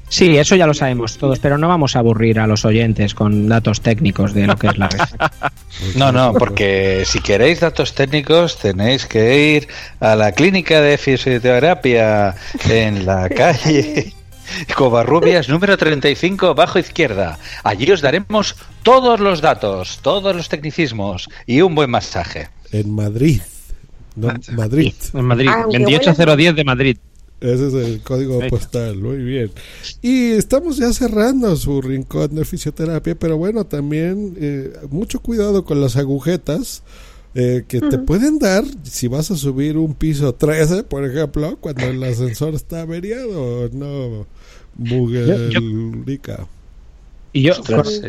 Sí, 0.10 0.38
eso 0.38 0.56
ya 0.56 0.66
lo 0.66 0.74
sabemos 0.74 1.18
todos, 1.18 1.38
pero 1.38 1.60
no 1.60 1.68
vamos 1.68 1.96
a 1.96 2.00
aburrir 2.00 2.40
a 2.40 2.48
los 2.48 2.66
oyentes 2.66 3.14
con 3.14 3.48
datos 3.48 3.82
técnicos 3.82 4.34
de 4.34 4.48
lo 4.48 4.58
que 4.58 4.68
es 4.68 4.78
la 4.78 4.88
resaca. 4.88 5.32
No, 5.96 6.12
no, 6.12 6.34
porque 6.34 7.04
si 7.06 7.22
queréis 7.22 7.62
datos 7.62 7.94
técnicos 7.94 8.58
tenéis 8.58 9.06
que 9.06 9.56
ir 9.56 9.68
a 10.02 10.16
la 10.16 10.34
clínica 10.34 10.82
de 10.82 10.98
fisioterapia 10.98 12.36
en 12.68 13.06
la 13.06 13.30
calle 13.38 14.14
Covarrubias 14.76 15.48
número 15.48 15.78
35 15.78 16.54
bajo 16.56 16.80
izquierda. 16.80 17.40
Allí 17.64 17.90
os 17.92 18.02
daremos 18.02 18.56
todos 18.84 19.20
los 19.20 19.42
datos, 19.42 20.00
todos 20.02 20.36
los 20.36 20.50
tecnicismos 20.50 21.30
y 21.46 21.62
un 21.62 21.76
buen 21.76 21.92
masaje. 21.92 22.50
En 22.72 22.94
Madrid. 22.94 23.42
No, 24.20 24.34
Madrid. 24.56 24.94
En 25.14 25.26
Madrid, 25.26 25.48
Aunque 25.48 25.80
28010 25.80 26.56
de 26.56 26.64
Madrid. 26.64 26.98
Ese 27.42 27.68
es 27.68 27.74
el 27.74 28.02
código 28.02 28.38
Venga. 28.40 28.50
postal, 28.50 28.98
muy 28.98 29.18
bien. 29.18 29.52
Y 30.02 30.32
estamos 30.32 30.78
ya 30.78 30.92
cerrando 30.92 31.56
su 31.56 31.82
rincón 31.82 32.36
de 32.36 32.44
fisioterapia, 32.44 33.16
pero 33.16 33.38
bueno, 33.38 33.66
también 33.66 34.36
eh, 34.40 34.74
mucho 34.92 35.22
cuidado 35.22 35.64
con 35.64 35.80
las 35.80 35.96
agujetas 35.96 36.84
eh, 37.36 37.64
que 37.68 37.80
te 37.80 37.98
pueden 38.00 38.40
dar 38.40 38.66
si 38.84 39.08
vas 39.08 39.32
a 39.32 39.38
subir 39.38 39.78
un 39.78 39.94
piso 39.94 40.34
13, 40.34 40.84
por 40.84 41.06
ejemplo, 41.06 41.58
cuando 41.62 41.86
el 41.86 42.04
ascensor 42.04 42.56
está 42.56 42.82
averiado, 42.82 43.70
no, 43.72 44.26
Mugelica. 44.76 46.48
Y 47.32 47.44
yo 47.44 47.54
sí. 47.54 48.02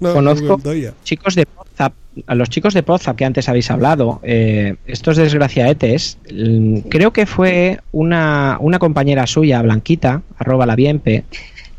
No, 0.00 0.12
conozco 0.12 0.60
chicos 1.02 1.34
de 1.34 1.46
Poza, 1.46 1.92
a 2.26 2.34
los 2.34 2.50
chicos 2.50 2.74
de 2.74 2.82
Poza 2.82 3.16
que 3.16 3.24
antes 3.24 3.48
habéis 3.48 3.70
hablado, 3.70 4.20
eh, 4.22 4.76
estos 4.86 5.16
desgraciaetes, 5.16 6.18
mm, 6.32 6.78
creo 6.88 7.12
que 7.12 7.26
fue 7.26 7.80
una, 7.92 8.58
una 8.60 8.78
compañera 8.78 9.26
suya, 9.26 9.62
Blanquita, 9.62 10.22
arroba 10.38 10.66
la 10.66 10.76
Bienpe, 10.76 11.24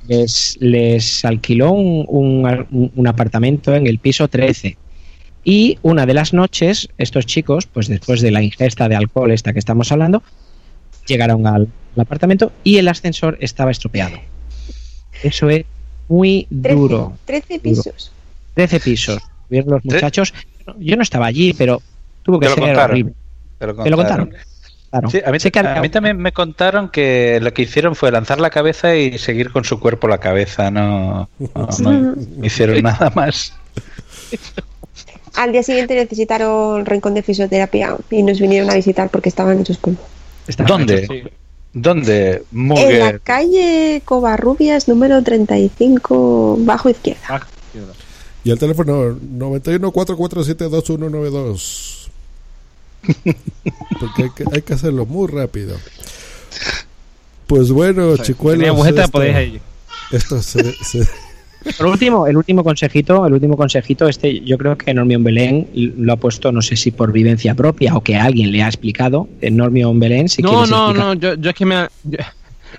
les, 0.07 0.57
les 0.59 1.23
alquiló 1.23 1.71
un, 1.71 2.05
un- 2.07 2.91
un 2.95 3.07
apartamento 3.07 3.73
en 3.75 3.87
el 3.87 3.99
piso 3.99 4.27
13. 4.27 4.77
Y 5.45 5.77
una 5.81 6.05
de 6.05 6.13
las 6.13 6.33
noches, 6.33 6.89
estos 6.97 7.25
chicos, 7.25 7.65
pues 7.67 7.87
después 7.87 8.21
de 8.21 8.31
la 8.31 8.41
ingesta 8.41 8.87
de 8.89 8.95
alcohol 8.95 9.31
esta 9.31 9.53
que 9.53 9.59
estamos 9.59 9.91
hablando, 9.91 10.23
llegaron 11.05 11.45
al, 11.47 11.67
al 11.95 12.01
apartamento 12.01 12.51
y 12.63 12.77
el 12.77 12.87
ascensor 12.87 13.37
estaba 13.41 13.71
estropeado. 13.71 14.17
Eso 15.21 15.49
es 15.49 15.65
muy 16.07 16.47
duro. 16.49 17.17
13 17.25 17.59
pisos. 17.59 18.11
13 18.55 18.79
pisos. 18.79 19.19
Los 19.61 19.85
muchachos. 19.85 20.33
Yo 20.77 20.95
no 20.95 21.03
estaba 21.03 21.27
allí, 21.27 21.53
pero 21.53 21.81
tuvo 22.23 22.39
que 22.39 22.47
ser 22.47 22.59
contaron. 22.59 22.91
horrible. 22.91 23.13
Te 23.59 23.67
lo 23.67 23.83
¿Te 23.83 23.89
lo 23.89 23.97
contaron? 23.97 24.33
Claro. 24.89 25.09
Sí, 25.09 25.21
a, 25.25 25.31
mí, 25.31 25.39
Sé 25.39 25.51
que 25.51 25.59
a 25.59 25.81
mí 25.81 25.89
también 25.89 26.17
me 26.17 26.31
contaron 26.31 26.89
que 26.89 27.39
lo 27.41 27.51
que 27.51 27.63
hicieron 27.63 27.95
fue 27.95 28.11
lanzar 28.11 28.39
la 28.39 28.51
cabeza 28.51 28.95
y 28.95 29.17
seguir 29.17 29.51
con 29.51 29.63
su 29.63 29.79
cuerpo 29.79 30.07
la 30.07 30.19
cabeza, 30.19 30.69
no, 30.69 31.29
no, 31.39 31.69
no 31.79 32.15
hicieron 32.43 32.81
nada 32.83 33.11
más. 33.15 33.53
Al 35.35 35.51
día 35.51 35.63
siguiente 35.63 35.95
necesitaron 35.95 36.85
rincón 36.85 37.15
de 37.15 37.23
fisioterapia 37.23 37.97
y 38.11 38.21
nos 38.21 38.39
vinieron 38.39 38.69
a 38.69 38.75
visitar 38.75 39.09
porque 39.09 39.29
estaban 39.29 39.59
hechos 39.59 39.77
polvo. 39.77 39.97
¿Dónde? 40.67 41.07
Sí. 41.07 41.23
¿Dónde? 41.73 42.43
En 42.53 42.99
la 42.99 43.17
calle 43.17 44.03
Covarrubias, 44.05 44.87
número 44.87 45.23
35, 45.23 46.57
bajo 46.59 46.89
izquierda. 46.89 47.47
Y 48.43 48.51
el 48.51 48.59
teléfono 48.59 49.17
9144721192. 49.37 52.07
Porque 53.99 54.23
hay 54.23 54.29
que, 54.35 54.43
hay 54.51 54.61
que 54.61 54.73
hacerlo 54.73 55.05
muy 55.05 55.27
rápido. 55.27 55.75
Pues 57.47 57.71
bueno, 57.71 58.15
chicuelos. 58.17 58.59
Tenía 58.59 58.71
agujeta, 58.71 59.01
esto- 59.05 59.11
podéis 59.11 59.53
ir. 59.55 59.61
Esto 60.11 60.41
se, 60.41 60.73
se- 60.83 61.07
Por 61.77 61.87
último, 61.87 62.27
el 62.27 62.35
último 62.35 62.61
consejito, 62.63 63.25
el 63.25 63.31
último 63.33 63.55
consejito, 63.55 64.09
este 64.09 64.41
yo 64.41 64.57
creo 64.57 64.77
que 64.77 64.93
Normion 64.93 65.23
Belén 65.23 65.69
lo 65.97 66.11
ha 66.11 66.17
puesto, 66.17 66.51
no 66.51 66.61
sé 66.61 66.75
si 66.75 66.91
por 66.91 67.13
vivencia 67.13 67.55
propia 67.55 67.95
o 67.95 68.03
que 68.03 68.17
alguien 68.17 68.51
le 68.51 68.61
ha 68.63 68.67
explicado. 68.67 69.29
Eh, 69.39 69.49
Normion 69.49 69.97
Belén, 69.97 70.27
si 70.27 70.41
no, 70.41 70.49
quieres 70.49 70.69
no, 70.69 70.89
explicar. 70.89 71.07
no, 71.07 71.13
yo, 71.13 71.35
yo 71.35 71.49
es 71.51 71.55
que 71.55 71.65
me 71.65 71.75
ha- 71.75 71.89
yo- 72.03 72.17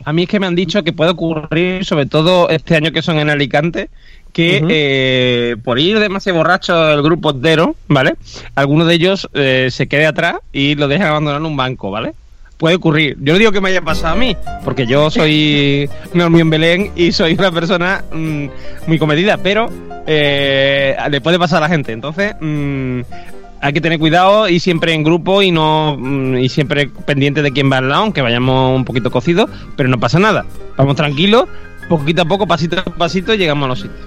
a 0.05 0.13
mí 0.13 0.23
es 0.25 0.29
que 0.29 0.41
me 0.41 0.47
han 0.47 0.55
dicho 0.55 0.83
que 0.83 0.93
puede 0.93 1.11
ocurrir, 1.11 1.85
sobre 1.85 2.07
todo 2.07 2.49
este 2.49 2.77
año 2.77 2.93
que 2.93 3.03
son 3.03 3.19
en 3.19 3.31
Alicante, 3.31 3.91
que 4.33 4.65
eh, 4.69 5.57
por 5.63 5.79
ir 5.79 6.01
demasiado 6.01 6.39
borracho 6.39 6.91
el 6.91 7.03
grupo 7.03 7.31
entero, 7.31 7.77
¿vale? 7.87 8.17
Alguno 8.57 8.85
de 8.85 8.95
ellos 8.95 9.29
eh, 9.33 9.69
se 9.71 9.87
quede 9.87 10.07
atrás 10.07 10.37
y 10.53 10.75
lo 10.75 10.89
dejan 10.89 11.07
abandonar 11.07 11.41
en 11.41 11.47
un 11.47 11.57
banco, 11.57 11.91
¿vale? 11.93 12.15
Puede 12.59 12.75
ocurrir. 12.75 13.17
Yo 13.21 13.33
no 13.33 13.39
digo 13.39 13.53
que 13.53 13.61
me 13.61 13.69
haya 13.69 13.83
pasado 13.83 14.15
a 14.15 14.19
mí, 14.19 14.37
porque 14.65 14.87
yo 14.87 15.09
soy 15.11 15.89
Normión 16.15 16.51
Belén 16.51 16.91
y 16.97 17.13
soy 17.13 17.35
una 17.35 17.53
persona 17.53 18.05
mm, 18.13 18.47
muy 18.87 18.99
comedida, 18.99 19.37
pero 19.37 19.71
eh, 20.07 20.97
le 21.11 21.21
puede 21.21 21.39
pasar 21.39 21.59
a 21.59 21.61
la 21.63 21.69
gente. 21.69 21.93
Entonces, 21.93 22.35
mm, 22.41 23.01
hay 23.65 23.73
que 23.73 23.81
tener 23.81 23.99
cuidado 23.99 24.47
y 24.47 24.61
siempre 24.61 24.93
en 24.93 25.03
grupo 25.03 25.41
y 25.41 25.51
no 25.51 25.97
mm, 25.99 26.37
y 26.37 26.49
siempre 26.51 26.91
pendiente 27.07 27.41
de 27.41 27.51
quién 27.51 27.73
va 27.73 27.79
al 27.79 27.89
lado, 27.89 28.03
aunque 28.03 28.21
vayamos 28.21 28.77
un 28.77 28.85
poquito 28.85 29.11
cocidos, 29.11 29.49
pero 29.75 29.89
no 29.89 29.99
pasa 29.99 30.19
nada. 30.19 30.45
Vamos 30.77 30.97
tranquilos, 30.97 31.47
poquito 31.89 32.23
a 32.23 32.25
poco, 32.27 32.47
pasito 32.47 32.79
a 32.79 32.85
pasito, 32.85 33.35
llegamos 33.35 33.65
a 33.65 33.69
los 33.69 33.81
sitios. 33.81 34.07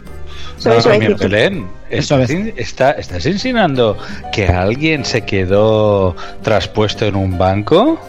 Eso 0.59 0.89
No. 0.89 1.17
Belén, 1.17 1.67
Eso 1.89 2.19
¿estás, 2.19 2.29
está- 2.55 2.91
¿estás 2.91 3.25
insinuando 3.25 3.97
que 4.31 4.47
alguien 4.47 5.03
se 5.05 5.21
quedó 5.21 6.15
traspuesto 6.43 7.05
en 7.05 7.15
un 7.15 7.37
banco? 7.39 7.99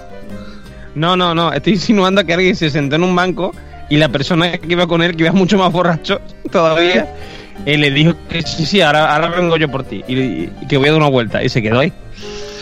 No, 0.95 1.17
no, 1.17 1.35
no, 1.35 1.53
estoy 1.53 1.75
insinuando 1.75 2.25
que 2.27 2.35
alguien 2.35 2.57
se 2.57 2.69
sentó 2.71 2.97
en 2.97 3.05
un 3.05 3.15
banco 3.17 3.55
Y 3.91 3.97
la 3.97 4.09
persona 4.11 4.53
que 4.59 4.71
iba 4.73 4.87
con 4.87 5.01
él, 5.01 5.17
que 5.17 5.23
iba 5.25 5.33
mucho 5.33 5.57
más 5.57 5.73
borracho 5.73 6.21
todavía, 6.51 7.09
él 7.67 7.81
le 7.81 7.91
dijo 7.91 8.15
que 8.29 8.43
sí, 8.43 8.67
sí, 8.67 8.81
ahora, 8.81 9.15
ahora 9.15 9.29
vengo 9.29 9.57
yo 9.57 9.69
por 9.69 9.85
ti. 9.85 10.05
Y, 10.09 10.19
y 10.19 10.51
que 10.69 10.77
voy 10.77 10.89
a 10.89 10.93
dar 10.93 11.01
una 11.01 11.11
vuelta. 11.11 11.43
Y 11.43 11.49
se 11.49 11.63
quedó 11.63 11.81
ahí. 11.81 11.93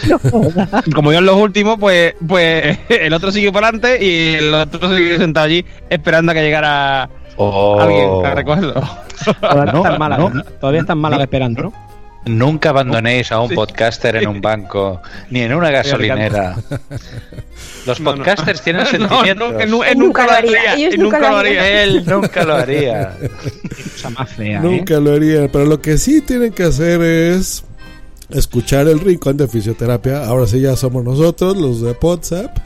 Como 0.94 1.12
yo 1.12 1.18
en 1.18 1.26
los 1.26 1.36
últimos, 1.36 1.78
pues, 1.78 2.14
pues 2.26 2.78
el 2.88 3.12
otro 3.12 3.32
siguió 3.32 3.52
por 3.52 3.64
adelante 3.64 4.04
y 4.04 4.34
el 4.34 4.54
otro 4.54 4.94
siguió 4.96 5.18
sentado 5.18 5.46
allí 5.46 5.64
esperando 5.90 6.32
a 6.32 6.34
que 6.34 6.42
llegara 6.42 7.08
Oh. 7.38 7.78
alguien 7.78 8.08
a 8.24 8.34
recogerlo. 8.34 8.72
Todavía 9.42 9.72
No, 9.72 9.78
están 9.84 9.98
malas, 9.98 10.18
no. 10.18 10.30
¿no? 10.30 10.42
Todavía 10.42 10.80
están 10.80 10.96
malas 10.98 11.20
esperando, 11.20 11.64
¿no? 11.64 11.72
Nunca 12.26 12.70
abandonéis 12.70 13.30
a 13.30 13.40
un 13.40 13.48
Sí. 13.50 13.54
podcaster 13.54 14.16
en 14.16 14.26
un 14.28 14.40
banco 14.40 15.00
ni 15.30 15.40
en 15.42 15.54
una 15.54 15.70
gasolinera. 15.70 16.56
Los 17.86 18.00
No, 18.00 18.10
no. 18.10 18.16
podcasters 18.16 18.62
tienen 18.62 18.82
No, 18.84 18.90
sentimientos. 18.90 19.52
no, 19.52 19.60
Él 19.84 19.90
él 19.92 19.98
nunca 19.98 20.26
lo 20.26 20.32
haría. 20.32 20.74
ellos 20.74 20.94
él 20.94 21.00
nunca 21.00 21.18
nunca 21.18 21.30
lo 21.30 21.36
haría. 21.36 21.82
Él 21.84 22.04
nunca 22.06 22.44
lo 22.44 22.54
haría. 22.54 23.16
Cosa 23.94 24.10
más 24.10 24.28
fea, 24.30 24.58
¿eh? 24.58 24.60
Nunca 24.62 24.98
lo 24.98 25.12
haría, 25.14 25.48
pero 25.52 25.64
lo 25.66 25.80
que 25.80 25.98
sí 25.98 26.20
tienen 26.20 26.52
que 26.52 26.64
hacer 26.64 27.00
es 27.00 27.64
escuchar 28.28 28.88
el 28.88 28.98
Rincón 28.98 29.36
de 29.36 29.46
Fisioterapia. 29.46 30.26
Ahora 30.26 30.48
sí 30.48 30.60
ya 30.60 30.74
somos 30.74 31.04
nosotros, 31.04 31.56
los 31.56 31.80
de 31.80 31.92
WhatsApp. 32.00 32.56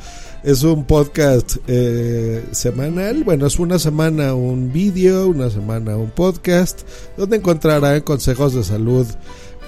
Es 0.42 0.62
un 0.62 0.86
podcast 0.86 1.56
eh, 1.68 2.42
semanal. 2.52 3.24
Bueno, 3.24 3.46
es 3.46 3.58
una 3.58 3.78
semana 3.78 4.32
un 4.32 4.72
vídeo, 4.72 5.28
una 5.28 5.50
semana 5.50 5.96
un 5.98 6.08
podcast, 6.08 6.80
donde 7.18 7.36
encontrarán 7.36 8.00
consejos 8.00 8.54
de 8.54 8.64
salud 8.64 9.06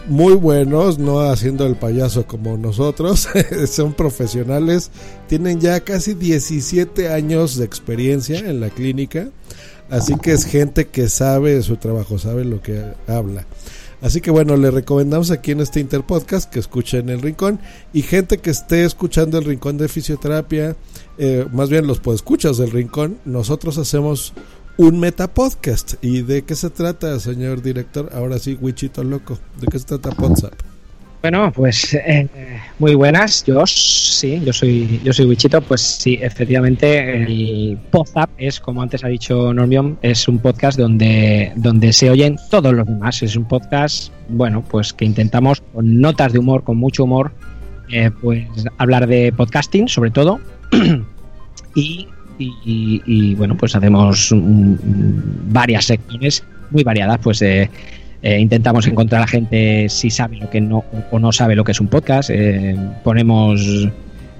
muy 0.09 0.35
buenos, 0.35 0.99
no 0.99 1.21
haciendo 1.21 1.67
el 1.67 1.77
payaso 1.77 2.27
como 2.27 2.57
nosotros. 2.57 3.29
Son 3.69 3.93
profesionales, 3.93 4.91
tienen 5.29 5.61
ya 5.61 5.81
casi 5.81 6.15
17 6.15 7.09
años 7.13 7.57
de 7.57 7.65
experiencia 7.65 8.39
en 8.39 8.61
la 8.61 8.71
clínica. 8.71 9.29
Así 9.91 10.15
que 10.17 10.33
es 10.33 10.45
gente 10.45 10.89
que 10.89 11.09
sabe 11.09 11.61
su 11.63 11.77
trabajo, 11.77 12.19
sabe 12.19 12.45
lo 12.45 12.63
que 12.63 12.83
habla. 13.07 13.47
Así 14.01 14.21
que 14.21 14.33
bueno, 14.33 14.57
le 14.57 14.71
recomendamos 14.73 15.31
aquí 15.31 15.53
en 15.53 15.61
este 15.61 15.79
Interpodcast 15.79 16.51
que 16.51 16.59
escuchen 16.59 17.09
El 17.09 17.23
Rincón 17.23 17.61
y 17.93 18.03
gente 18.03 18.39
que 18.39 18.51
esté 18.51 18.85
escuchando 18.85 19.39
El 19.39 19.45
Rincón 19.45 19.79
de 19.79 19.89
Fisioterapia, 19.89 20.77
eh, 21.19 21.47
más 21.53 21.71
bien 21.71 21.87
los 21.87 22.01
podescuchas 22.01 22.57
del 22.57 22.73
Rincón, 22.73 23.19
nosotros 23.25 23.79
hacemos 23.79 24.33
un 24.77 25.01
metapodcast. 25.01 25.95
¿Y 26.03 26.23
de 26.23 26.43
qué 26.43 26.55
se 26.55 26.71
trata, 26.71 27.19
señor 27.21 27.63
director? 27.63 28.11
Ahora 28.13 28.39
sí, 28.39 28.59
Wichito 28.61 29.05
Loco. 29.05 29.39
¿De 29.61 29.67
qué 29.67 29.79
se 29.79 29.87
trata 29.87 30.11
WhatsApp? 30.19 30.55
Bueno, 31.23 31.53
pues 31.55 31.95
eh, 31.95 32.29
muy 32.81 32.97
buenas, 32.97 33.45
yo 33.45 33.65
sí, 33.65 34.43
yo 34.45 34.53
soy 34.53 35.01
yo 35.05 35.13
soy 35.13 35.27
Wichito, 35.27 35.61
pues 35.61 35.81
sí, 35.81 36.19
efectivamente 36.21 37.15
el 37.15 37.79
Podzap 37.93 38.29
es 38.39 38.59
como 38.59 38.83
antes 38.83 39.05
ha 39.05 39.09
dicho 39.09 39.55
Normion, 39.55 39.97
es 40.03 40.27
un 40.27 40.41
podcast 40.41 40.77
donde 40.77 41.53
donde 41.55 41.93
se 41.93 42.11
oyen 42.11 42.37
todos 42.51 42.75
los 42.75 42.89
demás, 42.89 43.23
es 43.23 43.37
un 43.37 43.45
podcast, 43.45 44.13
bueno, 44.31 44.65
pues 44.69 44.93
que 44.93 45.05
intentamos 45.05 45.63
con 45.73 46.01
notas 46.01 46.33
de 46.33 46.41
humor, 46.41 46.65
con 46.65 46.77
mucho 46.77 47.05
humor, 47.05 47.31
eh, 47.93 48.11
pues 48.21 48.45
hablar 48.79 49.07
de 49.07 49.33
podcasting 49.33 49.87
sobre 49.87 50.11
todo 50.11 50.41
y, 51.77 52.09
y- 52.65 53.03
y- 53.07 53.35
bueno, 53.35 53.57
pues 53.57 53.75
hacemos 53.75 54.31
varias 54.33 55.85
secciones 55.87 56.45
muy 56.71 56.83
variadas, 56.85 57.19
pues 57.23 57.43
eh, 57.43 57.71
eh, 58.23 58.39
intentamos 58.39 58.87
encontrar 58.87 59.23
a 59.23 59.27
gente 59.27 59.89
si 59.89 60.11
sabe 60.11 60.37
lo 60.37 60.49
que 60.49 60.61
no 60.61 60.85
o 61.11 61.19
no 61.19 61.33
sabe 61.33 61.55
lo 61.57 61.65
que 61.65 61.73
es 61.73 61.81
un 61.81 61.89
podcast. 61.89 62.31
eh, 62.33 62.77
ponemos 63.05 63.61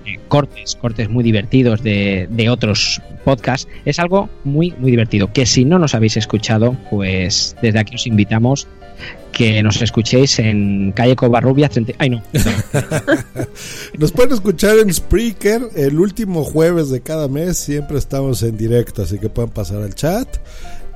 eh, 0.07 0.19
cortes, 0.29 0.77
cortes 0.77 1.09
muy 1.09 1.25
divertidos 1.25 1.83
de, 1.83 2.29
de 2.31 2.51
otros 2.51 3.01
podcasts. 3.25 3.69
Es 3.85 3.99
algo 3.99 4.29
muy, 4.45 4.75
muy 4.79 4.91
divertido. 4.91 5.33
Que 5.33 5.47
si 5.47 5.65
no 5.65 5.79
nos 5.79 5.95
habéis 5.95 6.17
escuchado, 6.17 6.77
pues 6.91 7.57
desde 7.63 7.79
aquí 7.79 7.95
os 7.95 8.07
invitamos 8.07 8.67
que 9.33 9.63
nos 9.63 9.81
escuchéis 9.81 10.39
en 10.39 10.93
calle 10.93 11.17
Covarrubias 11.17 11.71
30. 11.71 11.95
Ay, 11.99 12.11
no. 12.11 12.23
Nos 13.99 14.13
pueden 14.13 14.33
escuchar 14.33 14.79
en 14.79 14.93
Spreaker 14.93 15.71
el 15.75 15.99
último 15.99 16.45
jueves 16.45 16.91
de 16.91 17.01
cada 17.01 17.29
mes. 17.29 17.57
Siempre 17.57 17.99
estamos 17.99 18.43
en 18.43 18.57
directo, 18.57 19.03
así 19.03 19.19
que 19.19 19.31
pueden 19.31 19.51
pasar 19.51 19.83
al 19.83 19.95
chat, 19.95 20.29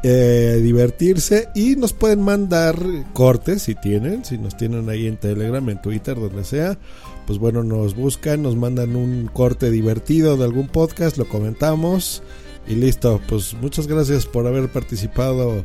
eh, 0.03 0.61
divertirse 0.63 1.49
y 1.55 1.77
nos 1.77 1.95
pueden 1.95 2.23
mandar 2.23 2.77
cortes 3.15 3.63
si 3.63 3.75
tienen, 3.75 4.25
si 4.25 4.39
nos 4.39 4.57
tienen 4.57 4.89
ahí 4.91 5.07
en 5.07 5.17
Telegram, 5.17 5.67
en 5.69 5.81
Twitter, 5.81 6.15
donde 6.15 6.45
sea. 6.45 6.79
Pues 7.27 7.39
bueno, 7.39 7.63
nos 7.65 7.95
buscan, 7.97 8.43
nos 8.43 8.55
mandan 8.57 8.95
un 8.95 9.29
corte 9.33 9.71
divertido 9.71 10.37
de 10.37 10.45
algún 10.45 10.69
podcast, 10.69 11.17
lo 11.17 11.27
comentamos 11.27 12.23
y 12.69 12.75
listo. 12.77 13.21
Pues 13.29 13.55
muchas 13.55 13.87
gracias 13.87 14.27
por 14.27 14.47
haber 14.47 14.69
participado 14.69 15.65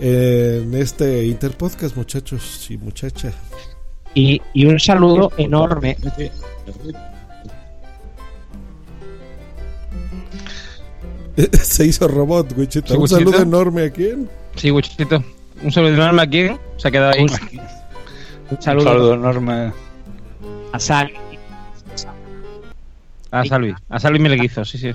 en 0.00 0.74
este 0.74 1.26
Interpodcast, 1.26 1.96
muchachos 1.96 2.66
y 2.70 2.78
muchachas. 2.78 3.34
Y, 4.14 4.40
y 4.54 4.64
un 4.66 4.80
saludo 4.80 5.32
enorme. 5.36 5.96
Se 11.62 11.84
hizo 11.84 12.06
robot, 12.08 12.56
Wichito. 12.56 12.94
Sí, 12.94 13.00
Un 13.00 13.08
saludo 13.08 13.42
enorme 13.42 13.84
a 13.86 13.90
quién. 13.90 14.30
Sí, 14.56 14.70
Wichito. 14.70 15.22
Un 15.62 15.72
saludo 15.72 15.94
enorme 15.94 16.22
aquí. 16.22 16.46
Se 16.76 16.88
ha 16.88 16.90
quedado 16.90 17.12
ahí. 17.12 17.22
Un, 17.24 17.30
un 17.30 17.60
Un 18.50 18.62
saludo, 18.62 18.84
saludo 18.84 19.14
enorme. 19.14 19.72
A 20.74 20.80
Sal. 20.80 21.12
A 23.30 23.44
Salvi. 23.44 23.74
A 23.88 24.00
Salvi 24.00 24.18
Meleguizo, 24.18 24.64
sí, 24.64 24.76
sí. 24.76 24.92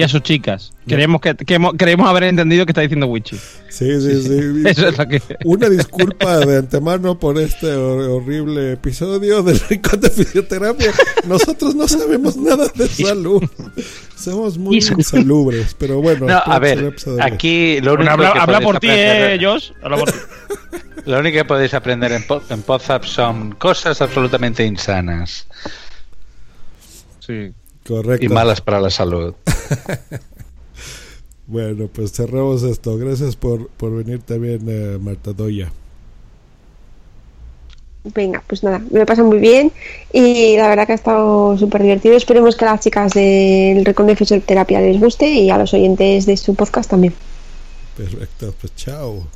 Y 0.00 0.02
a 0.02 0.08
sus 0.08 0.22
chicas. 0.22 0.72
Queremos, 0.88 1.20
que, 1.20 1.34
queremos, 1.36 1.74
queremos 1.74 2.08
haber 2.08 2.24
entendido 2.24 2.64
que 2.66 2.72
está 2.72 2.80
diciendo 2.80 3.06
Wichi. 3.06 3.36
Sí, 3.68 4.00
sí, 4.00 4.22
sí. 4.22 4.62
Eso 4.66 4.88
es 4.88 4.98
lo 4.98 5.06
que. 5.06 5.22
Una 5.44 5.68
disculpa 5.68 6.38
de 6.38 6.58
antemano 6.58 7.18
por 7.18 7.38
este 7.38 7.66
hor- 7.74 8.08
horrible 8.10 8.72
episodio 8.72 9.42
del 9.42 9.60
Rincón 9.60 10.00
de 10.00 10.10
Fisioterapia. 10.10 10.90
Nosotros 11.26 11.74
no 11.74 11.86
sabemos 11.86 12.36
nada 12.36 12.66
de 12.74 12.88
salud. 13.06 13.42
Somos 14.16 14.58
muy 14.58 14.76
insalubres, 14.78 15.74
pero 15.78 16.00
bueno. 16.00 16.26
No, 16.26 16.38
a 16.44 16.58
ver, 16.58 16.94
aquí 17.20 17.80
lo 17.80 17.94
único 17.94 17.96
Bueno, 17.96 18.10
habla, 18.12 18.32
que 18.32 18.38
habla 18.38 18.60
por 18.60 18.78
ti, 18.80 18.88
aprender- 18.88 19.40
eh, 19.40 19.44
Josh. 19.44 19.70
Habla 19.82 19.96
por 19.98 20.10
ti. 20.12 20.18
Lo 21.06 21.18
único 21.18 21.38
que 21.38 21.44
podéis 21.46 21.72
aprender 21.72 22.12
en, 22.12 22.22
po- 22.26 22.42
en 22.50 22.60
Podzap 22.60 23.04
son 23.04 23.52
cosas 23.52 24.02
absolutamente 24.02 24.64
insanas 24.66 25.46
Sí. 27.20 27.52
Correcto. 27.90 28.24
y 28.24 28.28
malas 28.28 28.60
para 28.60 28.80
la 28.80 28.90
salud. 28.90 29.34
Bueno, 31.50 31.88
pues 31.92 32.12
cerramos 32.12 32.62
esto. 32.62 32.96
Gracias 32.96 33.34
por, 33.34 33.66
por 33.70 33.90
venir 33.90 34.20
también, 34.20 34.60
eh, 34.68 34.98
Marta 35.00 35.32
Doya. 35.32 35.72
Venga, 38.04 38.40
pues 38.46 38.62
nada, 38.62 38.78
me 38.78 39.00
lo 39.00 39.04
paso 39.04 39.24
muy 39.24 39.38
bien 39.38 39.72
y 40.12 40.56
la 40.56 40.68
verdad 40.68 40.86
que 40.86 40.92
ha 40.92 40.94
estado 40.94 41.58
súper 41.58 41.82
divertido. 41.82 42.16
Esperemos 42.16 42.54
que 42.54 42.64
a 42.66 42.70
las 42.70 42.80
chicas 42.80 43.14
del 43.14 43.84
Recon 43.84 44.06
de 44.06 44.14
Fisioterapia 44.14 44.80
les 44.80 45.00
guste 45.00 45.28
y 45.28 45.50
a 45.50 45.58
los 45.58 45.74
oyentes 45.74 46.24
de 46.24 46.36
su 46.36 46.54
podcast 46.54 46.88
también. 46.88 47.14
Perfecto, 47.96 48.54
pues 48.60 48.72
chao. 48.76 49.26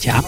Chao. 0.00 0.24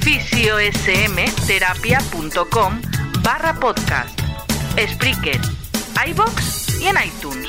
fisiosmterapia.com 0.00 2.80
barra 3.22 3.58
podcast, 3.58 4.18
Spreaker, 4.92 5.40
iBox 6.08 6.80
y 6.80 6.86
en 6.86 6.96
iTunes. 7.04 7.48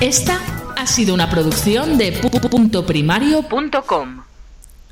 Esta 0.00 0.40
ha 0.76 0.86
sido 0.86 1.12
una 1.14 1.28
producción 1.30 1.96
de 1.98 2.20
pu- 2.20 2.30
pu- 2.30 2.48
puntoprimario.com. 2.48 4.23